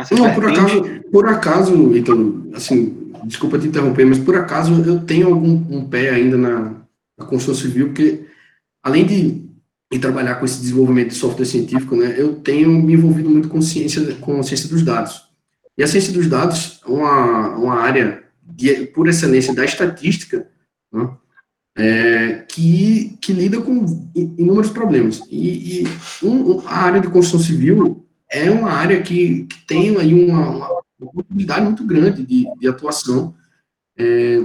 essa 0.00 0.14
Não, 0.14 0.34
por 0.34 0.46
acaso, 0.46 0.82
por 1.10 1.28
acaso, 1.28 1.96
então, 1.96 2.50
assim, 2.54 3.12
desculpa 3.24 3.58
te 3.58 3.68
interromper, 3.68 4.04
mas 4.04 4.18
por 4.18 4.36
acaso 4.36 4.82
eu 4.84 5.04
tenho 5.04 5.28
algum 5.28 5.64
um 5.70 5.88
pé 5.88 6.10
ainda 6.10 6.36
na, 6.36 6.74
na 7.16 7.24
construção 7.24 7.54
civil, 7.54 7.88
porque 7.88 8.26
além 8.82 9.06
de, 9.06 9.45
de, 9.90 9.98
trabalhar 9.98 10.36
com 10.36 10.44
esse 10.44 10.60
desenvolvimento 10.60 11.08
de 11.08 11.14
software 11.14 11.44
científico, 11.46 11.96
né, 11.96 12.14
eu 12.16 12.34
tenho 12.36 12.70
me 12.70 12.94
envolvido 12.94 13.30
muito 13.30 13.48
com 13.48 13.60
ciência, 13.60 14.14
com 14.16 14.42
ciência 14.42 14.68
dos 14.68 14.82
dados. 14.82 15.26
E 15.76 15.82
a 15.82 15.86
ciência 15.86 16.12
dos 16.12 16.28
dados 16.28 16.80
é 16.86 16.90
uma, 16.90 17.48
uma 17.56 17.74
área 17.74 18.24
de, 18.42 18.86
por 18.86 19.08
excelência 19.08 19.54
da 19.54 19.64
estatística, 19.64 20.48
né, 20.92 21.10
é, 21.76 22.44
que, 22.48 23.16
que 23.20 23.32
lida 23.32 23.60
com 23.60 24.10
inúmeros 24.14 24.70
problemas. 24.70 25.22
E, 25.30 25.82
e 25.82 25.88
um, 26.22 26.60
a 26.66 26.76
área 26.76 27.00
de 27.00 27.08
construção 27.08 27.40
civil 27.40 28.06
é 28.30 28.50
uma 28.50 28.70
área 28.70 29.02
que, 29.02 29.44
que 29.44 29.66
tem 29.66 29.96
aí 29.96 30.14
uma, 30.14 30.50
uma 30.50 30.82
oportunidade 31.00 31.64
muito 31.64 31.84
grande 31.84 32.24
de, 32.24 32.46
de 32.58 32.68
atuação 32.68 33.34
é, 33.98 34.42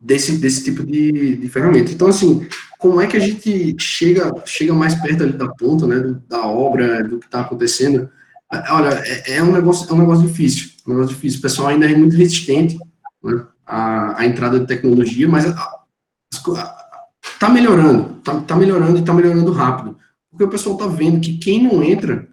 desse, 0.00 0.36
desse 0.38 0.62
tipo 0.64 0.84
de, 0.84 1.36
de 1.36 1.48
ferramenta. 1.48 1.90
Então, 1.90 2.08
assim, 2.08 2.46
como 2.84 3.00
é 3.00 3.06
que 3.06 3.16
a 3.16 3.20
gente 3.20 3.74
chega, 3.78 4.30
chega 4.44 4.74
mais 4.74 4.94
perto 4.94 5.22
ali 5.22 5.32
da 5.32 5.48
ponta, 5.48 5.86
né, 5.86 6.20
da 6.28 6.46
obra, 6.46 7.02
do 7.02 7.18
que 7.18 7.24
está 7.24 7.40
acontecendo? 7.40 8.10
Olha, 8.68 8.90
é, 9.06 9.36
é, 9.36 9.42
um 9.42 9.52
negócio, 9.52 9.90
é 9.90 9.94
um 9.94 10.00
negócio 10.00 10.28
difícil, 10.28 10.68
é 10.86 10.90
um 10.90 10.92
negócio 10.92 11.14
difícil. 11.14 11.38
O 11.38 11.42
pessoal 11.42 11.68
ainda 11.68 11.90
é 11.90 11.96
muito 11.96 12.14
resistente 12.14 12.78
né, 13.22 13.42
à, 13.64 14.20
à 14.20 14.26
entrada 14.26 14.60
de 14.60 14.66
tecnologia, 14.66 15.26
mas 15.26 15.46
está 17.24 17.48
melhorando, 17.48 18.18
está 18.18 18.38
tá 18.42 18.54
melhorando 18.54 18.98
e 18.98 19.00
está 19.00 19.14
melhorando 19.14 19.50
rápido. 19.50 19.96
Porque 20.30 20.44
o 20.44 20.50
pessoal 20.50 20.76
está 20.76 20.86
vendo 20.86 21.22
que 21.22 21.38
quem 21.38 21.62
não 21.62 21.82
entra, 21.82 22.28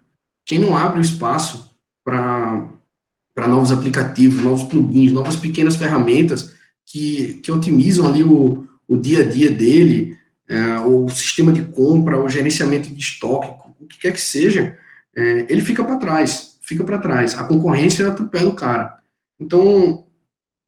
quem 0.46 0.60
não 0.60 0.76
abre 0.76 1.00
o 1.00 1.02
espaço 1.02 1.74
para 2.04 3.48
novos 3.48 3.72
aplicativos, 3.72 4.44
novos 4.44 4.64
plugins, 4.64 5.14
novas 5.14 5.38
pequenas 5.38 5.78
ferramentas 5.78 6.54
que, 6.86 7.36
que 7.36 7.54
otimizam 7.54 8.06
ali 8.06 8.22
o, 8.22 8.68
o 8.86 8.98
dia 8.98 9.22
a 9.22 9.30
dia 9.30 9.50
dele, 9.50 10.20
é, 10.52 10.80
o 10.82 11.08
sistema 11.08 11.54
de 11.54 11.64
compra, 11.64 12.22
o 12.22 12.28
gerenciamento 12.28 12.94
de 12.94 13.00
estoque, 13.00 13.48
o 13.80 13.86
que 13.88 13.98
quer 13.98 14.12
que 14.12 14.20
seja, 14.20 14.78
é, 15.16 15.46
ele 15.48 15.62
fica 15.62 15.82
para 15.82 15.96
trás, 15.96 16.58
fica 16.62 16.84
para 16.84 16.98
trás. 16.98 17.38
A 17.38 17.46
concorrência 17.46 18.06
atropela 18.06 18.50
o 18.50 18.56
cara. 18.56 19.00
Então, 19.40 20.06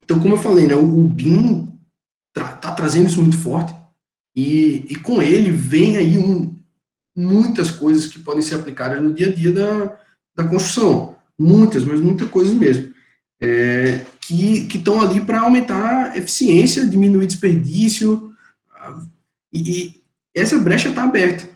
então, 0.01 0.21
como 0.21 0.35
eu 0.35 0.39
falei, 0.39 0.67
né, 0.67 0.75
o, 0.75 0.99
o 0.99 1.03
BIM 1.03 1.67
está 2.29 2.55
tá 2.55 2.71
trazendo 2.71 3.07
isso 3.07 3.21
muito 3.21 3.37
forte 3.37 3.75
e, 4.33 4.85
e 4.89 4.95
com 4.95 5.21
ele 5.21 5.51
vem 5.51 5.97
aí 5.97 6.17
um, 6.17 6.57
muitas 7.15 7.69
coisas 7.69 8.07
que 8.07 8.19
podem 8.19 8.41
ser 8.41 8.55
aplicadas 8.55 9.03
no 9.03 9.13
dia 9.13 9.27
a 9.27 9.33
dia 9.33 9.51
da, 9.51 9.97
da 10.33 10.47
construção. 10.47 11.17
Muitas, 11.37 11.83
mas 11.83 11.99
muitas 11.99 12.29
coisas 12.29 12.53
mesmo. 12.53 12.93
É, 13.41 14.05
que 14.21 14.65
estão 14.73 15.01
ali 15.01 15.19
para 15.19 15.41
aumentar 15.41 16.11
a 16.11 16.17
eficiência, 16.17 16.85
diminuir 16.85 17.27
desperdício, 17.27 18.32
e, 19.53 19.71
e 19.71 20.03
essa 20.33 20.57
brecha 20.57 20.89
está 20.89 21.03
aberta, 21.03 21.47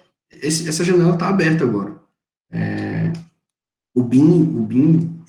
esse, 0.42 0.68
essa 0.68 0.84
janela 0.84 1.14
está 1.14 1.30
aberta 1.30 1.64
agora. 1.64 1.96
É, 2.52 3.12
o 3.94 4.04
BIM, 4.04 4.42
o 4.42 4.62
BIM, 4.62 5.20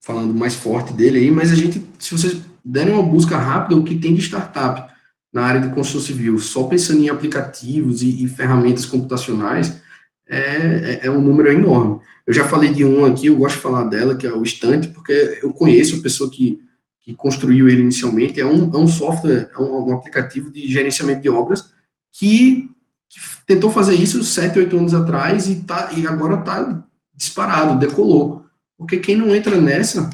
falando 0.00 0.34
mais 0.34 0.54
forte 0.54 0.92
dele 0.92 1.18
aí, 1.18 1.30
mas 1.30 1.52
a 1.52 1.54
gente, 1.54 1.82
se 1.98 2.10
vocês 2.10 2.40
derem 2.64 2.92
uma 2.92 3.02
busca 3.02 3.36
rápida, 3.36 3.76
o 3.76 3.84
que 3.84 3.98
tem 3.98 4.14
de 4.14 4.20
startup 4.20 4.92
na 5.32 5.44
área 5.44 5.60
de 5.60 5.74
construção 5.74 6.00
civil, 6.00 6.38
só 6.38 6.64
pensando 6.64 7.00
em 7.00 7.08
aplicativos 7.08 8.02
e, 8.02 8.24
e 8.24 8.28
ferramentas 8.28 8.84
computacionais, 8.84 9.80
é, 10.28 10.38
é, 10.38 11.00
é, 11.06 11.10
um 11.10 11.20
número 11.20 11.50
enorme. 11.50 12.00
Eu 12.26 12.34
já 12.34 12.44
falei 12.44 12.72
de 12.72 12.84
um 12.84 13.04
aqui, 13.04 13.26
eu 13.26 13.36
gosto 13.36 13.56
de 13.56 13.62
falar 13.62 13.84
dela, 13.84 14.16
que 14.16 14.26
é 14.26 14.32
o 14.32 14.42
Estante, 14.42 14.88
porque 14.88 15.38
eu 15.42 15.52
conheço 15.52 15.96
a 15.96 16.02
pessoa 16.02 16.30
que, 16.30 16.60
que 17.00 17.14
construiu 17.14 17.68
ele 17.68 17.82
inicialmente, 17.82 18.40
é 18.40 18.46
um, 18.46 18.70
é 18.72 18.76
um 18.76 18.86
software, 18.86 19.50
é 19.54 19.58
um, 19.58 19.88
um 19.88 19.94
aplicativo 19.94 20.50
de 20.50 20.70
gerenciamento 20.70 21.22
de 21.22 21.28
obras 21.28 21.72
que, 22.12 22.70
que 23.08 23.20
tentou 23.46 23.70
fazer 23.70 23.94
isso 23.94 24.22
sete, 24.22 24.58
oito 24.58 24.76
anos 24.76 24.94
atrás 24.94 25.48
e, 25.48 25.56
tá, 25.62 25.90
e 25.96 26.06
agora 26.06 26.38
está 26.38 26.84
disparado, 27.14 27.78
decolou. 27.78 28.44
Porque 28.76 28.98
quem 28.98 29.16
não 29.16 29.34
entra 29.34 29.60
nessa, 29.60 30.10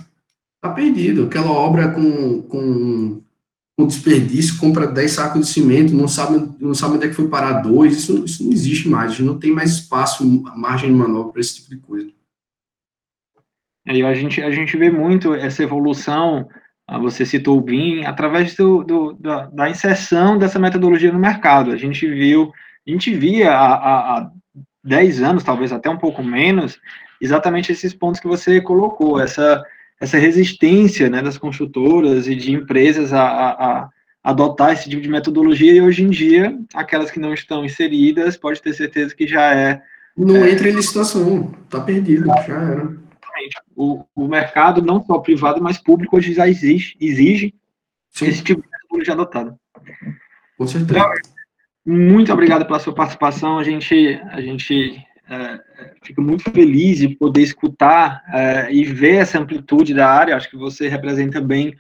está 0.56 0.70
perdido. 0.74 1.24
Aquela 1.24 1.50
obra 1.50 1.90
com, 1.90 2.42
com 2.42 3.22
com 3.78 3.86
desperdício, 3.86 4.58
compra 4.58 4.88
10 4.88 5.12
sacos 5.12 5.46
de 5.46 5.52
cimento, 5.52 5.94
não 5.94 6.08
sabe, 6.08 6.52
não 6.58 6.74
sabe 6.74 6.96
onde 6.96 7.06
é 7.06 7.08
que 7.08 7.14
foi 7.14 7.28
parar 7.28 7.60
dois, 7.60 7.96
isso, 7.96 8.24
isso 8.24 8.42
não 8.42 8.52
existe 8.52 8.88
mais, 8.88 9.20
não 9.20 9.38
tem 9.38 9.52
mais 9.52 9.70
espaço, 9.70 10.26
margem 10.56 10.90
de 10.90 10.96
manobra 10.96 11.30
para 11.30 11.40
esse 11.40 11.54
tipo 11.54 11.70
de 11.70 11.76
coisa. 11.76 12.10
Aí 13.86 14.02
a 14.02 14.12
gente, 14.14 14.42
a 14.42 14.50
gente 14.50 14.76
vê 14.76 14.90
muito 14.90 15.32
essa 15.32 15.62
evolução, 15.62 16.48
você 16.96 17.26
citou 17.26 17.58
o 17.58 17.60
BIM, 17.60 18.04
através 18.04 18.54
do, 18.54 18.82
do 18.82 19.12
da, 19.14 19.46
da, 19.46 19.68
inserção 19.68 20.38
dessa 20.38 20.58
metodologia 20.58 21.12
no 21.12 21.18
mercado. 21.18 21.70
A 21.70 21.76
gente 21.76 22.08
viu, 22.08 22.50
a 22.86 22.90
gente 22.90 23.14
via 23.14 23.52
há, 23.52 23.74
há 24.18 24.30
10 24.84 25.22
anos, 25.22 25.44
talvez 25.44 25.70
até 25.70 25.90
um 25.90 25.98
pouco 25.98 26.22
menos, 26.22 26.78
exatamente 27.20 27.72
esses 27.72 27.92
pontos 27.92 28.20
que 28.20 28.26
você 28.26 28.60
colocou, 28.60 29.20
essa, 29.20 29.62
essa 30.00 30.16
resistência 30.16 31.10
né, 31.10 31.20
das 31.20 31.36
construtoras 31.36 32.26
e 32.26 32.34
de 32.34 32.52
empresas 32.52 33.12
a, 33.12 33.22
a, 33.22 33.50
a, 33.50 33.88
adotar 34.24 34.72
esse 34.72 34.88
tipo 34.88 35.02
de 35.02 35.10
metodologia, 35.10 35.74
e 35.74 35.82
hoje 35.82 36.02
em 36.02 36.08
dia, 36.08 36.56
aquelas 36.74 37.10
que 37.10 37.20
não 37.20 37.34
estão 37.34 37.66
inseridas, 37.66 38.36
pode 38.38 38.62
ter 38.62 38.72
certeza 38.72 39.14
que 39.14 39.26
já 39.26 39.54
é. 39.54 39.82
Não 40.16 40.36
é, 40.36 40.52
entra 40.52 40.70
em 40.70 40.72
licitação, 40.72 41.52
está 41.64 41.80
perdido, 41.80 42.26
já 42.46 42.62
era. 42.62 43.07
O, 43.76 44.04
o 44.14 44.28
mercado, 44.28 44.82
não 44.82 45.04
só 45.04 45.18
privado, 45.18 45.62
mas 45.62 45.78
público, 45.78 46.16
hoje 46.16 46.32
já 46.34 46.48
exige, 46.48 46.96
exige 47.00 47.54
esse 48.20 48.42
tipo 48.42 48.62
de 48.62 48.68
metodologia 48.68 49.14
adotada. 49.14 49.58
Com 50.56 50.66
certeza. 50.66 50.98
Então, 50.98 51.12
muito 51.86 52.32
obrigado 52.32 52.66
pela 52.66 52.78
sua 52.78 52.94
participação. 52.94 53.58
A 53.58 53.64
gente, 53.64 54.20
a 54.30 54.40
gente 54.40 55.02
é, 55.28 55.60
fica 56.02 56.20
muito 56.20 56.50
feliz 56.50 56.98
de 56.98 57.08
poder 57.08 57.42
escutar 57.42 58.22
é, 58.32 58.72
e 58.72 58.84
ver 58.84 59.16
essa 59.16 59.38
amplitude 59.38 59.94
da 59.94 60.10
área. 60.10 60.36
Acho 60.36 60.50
que 60.50 60.56
você 60.56 60.88
representa 60.88 61.40
bem 61.40 61.74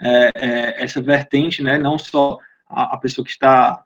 é, 0.00 0.32
é 0.34 0.82
essa 0.82 1.00
vertente, 1.00 1.62
né? 1.62 1.78
Não 1.78 1.98
só 1.98 2.38
a, 2.68 2.94
a 2.94 2.96
pessoa 2.96 3.24
que 3.24 3.30
está 3.30 3.82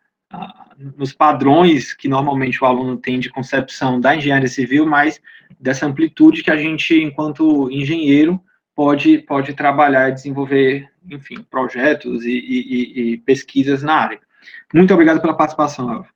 nos 0.96 1.12
padrões 1.12 1.94
que 1.94 2.09
normalmente 2.09 2.62
o 2.62 2.66
aluno 2.66 2.96
tem 2.96 3.18
de 3.18 3.31
concepção 3.31 4.01
da 4.01 4.14
engenharia 4.14 4.49
civil, 4.49 4.87
mas 4.87 5.20
dessa 5.59 5.87
amplitude 5.87 6.42
que 6.42 6.51
a 6.51 6.57
gente, 6.57 6.94
enquanto 6.94 7.70
engenheiro, 7.70 8.40
pode, 8.75 9.18
pode 9.18 9.55
trabalhar 9.55 10.11
e 10.11 10.14
desenvolver, 10.14 10.88
enfim, 11.11 11.44
projetos 11.51 12.25
e, 12.25 12.31
e, 12.31 13.01
e 13.01 13.18
pesquisas 13.18 13.83
na 13.83 13.94
área. 13.94 14.20
Muito 14.72 14.92
obrigado 14.92 15.20
pela 15.20 15.37
participação, 15.37 15.90
Elvio. 15.90 16.11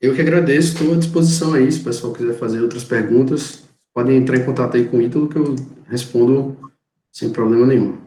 Eu 0.00 0.14
que 0.14 0.20
agradeço, 0.20 0.74
estou 0.74 0.94
à 0.94 0.98
disposição 0.98 1.54
aí, 1.54 1.70
se 1.70 1.80
o 1.80 1.84
pessoal 1.84 2.12
quiser 2.12 2.34
fazer 2.34 2.60
outras 2.60 2.84
perguntas, 2.84 3.68
podem 3.94 4.16
entrar 4.16 4.36
em 4.36 4.44
contato 4.44 4.76
aí 4.76 4.86
com 4.86 4.96
o 4.96 5.02
Ítalo, 5.02 5.28
que 5.28 5.36
eu 5.36 5.54
respondo 5.88 6.56
sem 7.10 7.30
problema 7.30 7.66
nenhum. 7.66 7.98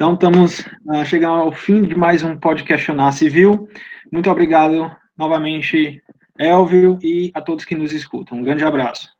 Então, 0.00 0.14
estamos 0.14 0.60
uh, 0.86 1.04
chegando 1.04 1.40
ao 1.40 1.50
fim 1.50 1.82
de 1.82 1.96
mais 1.96 2.22
um 2.22 2.36
podcast 2.36 2.92
Civil. 3.10 3.68
Muito 4.12 4.30
obrigado 4.30 4.88
novamente, 5.16 6.00
Elvio, 6.38 7.00
e 7.02 7.32
a 7.34 7.40
todos 7.40 7.64
que 7.64 7.74
nos 7.74 7.92
escutam. 7.92 8.38
Um 8.38 8.44
grande 8.44 8.62
abraço. 8.62 9.17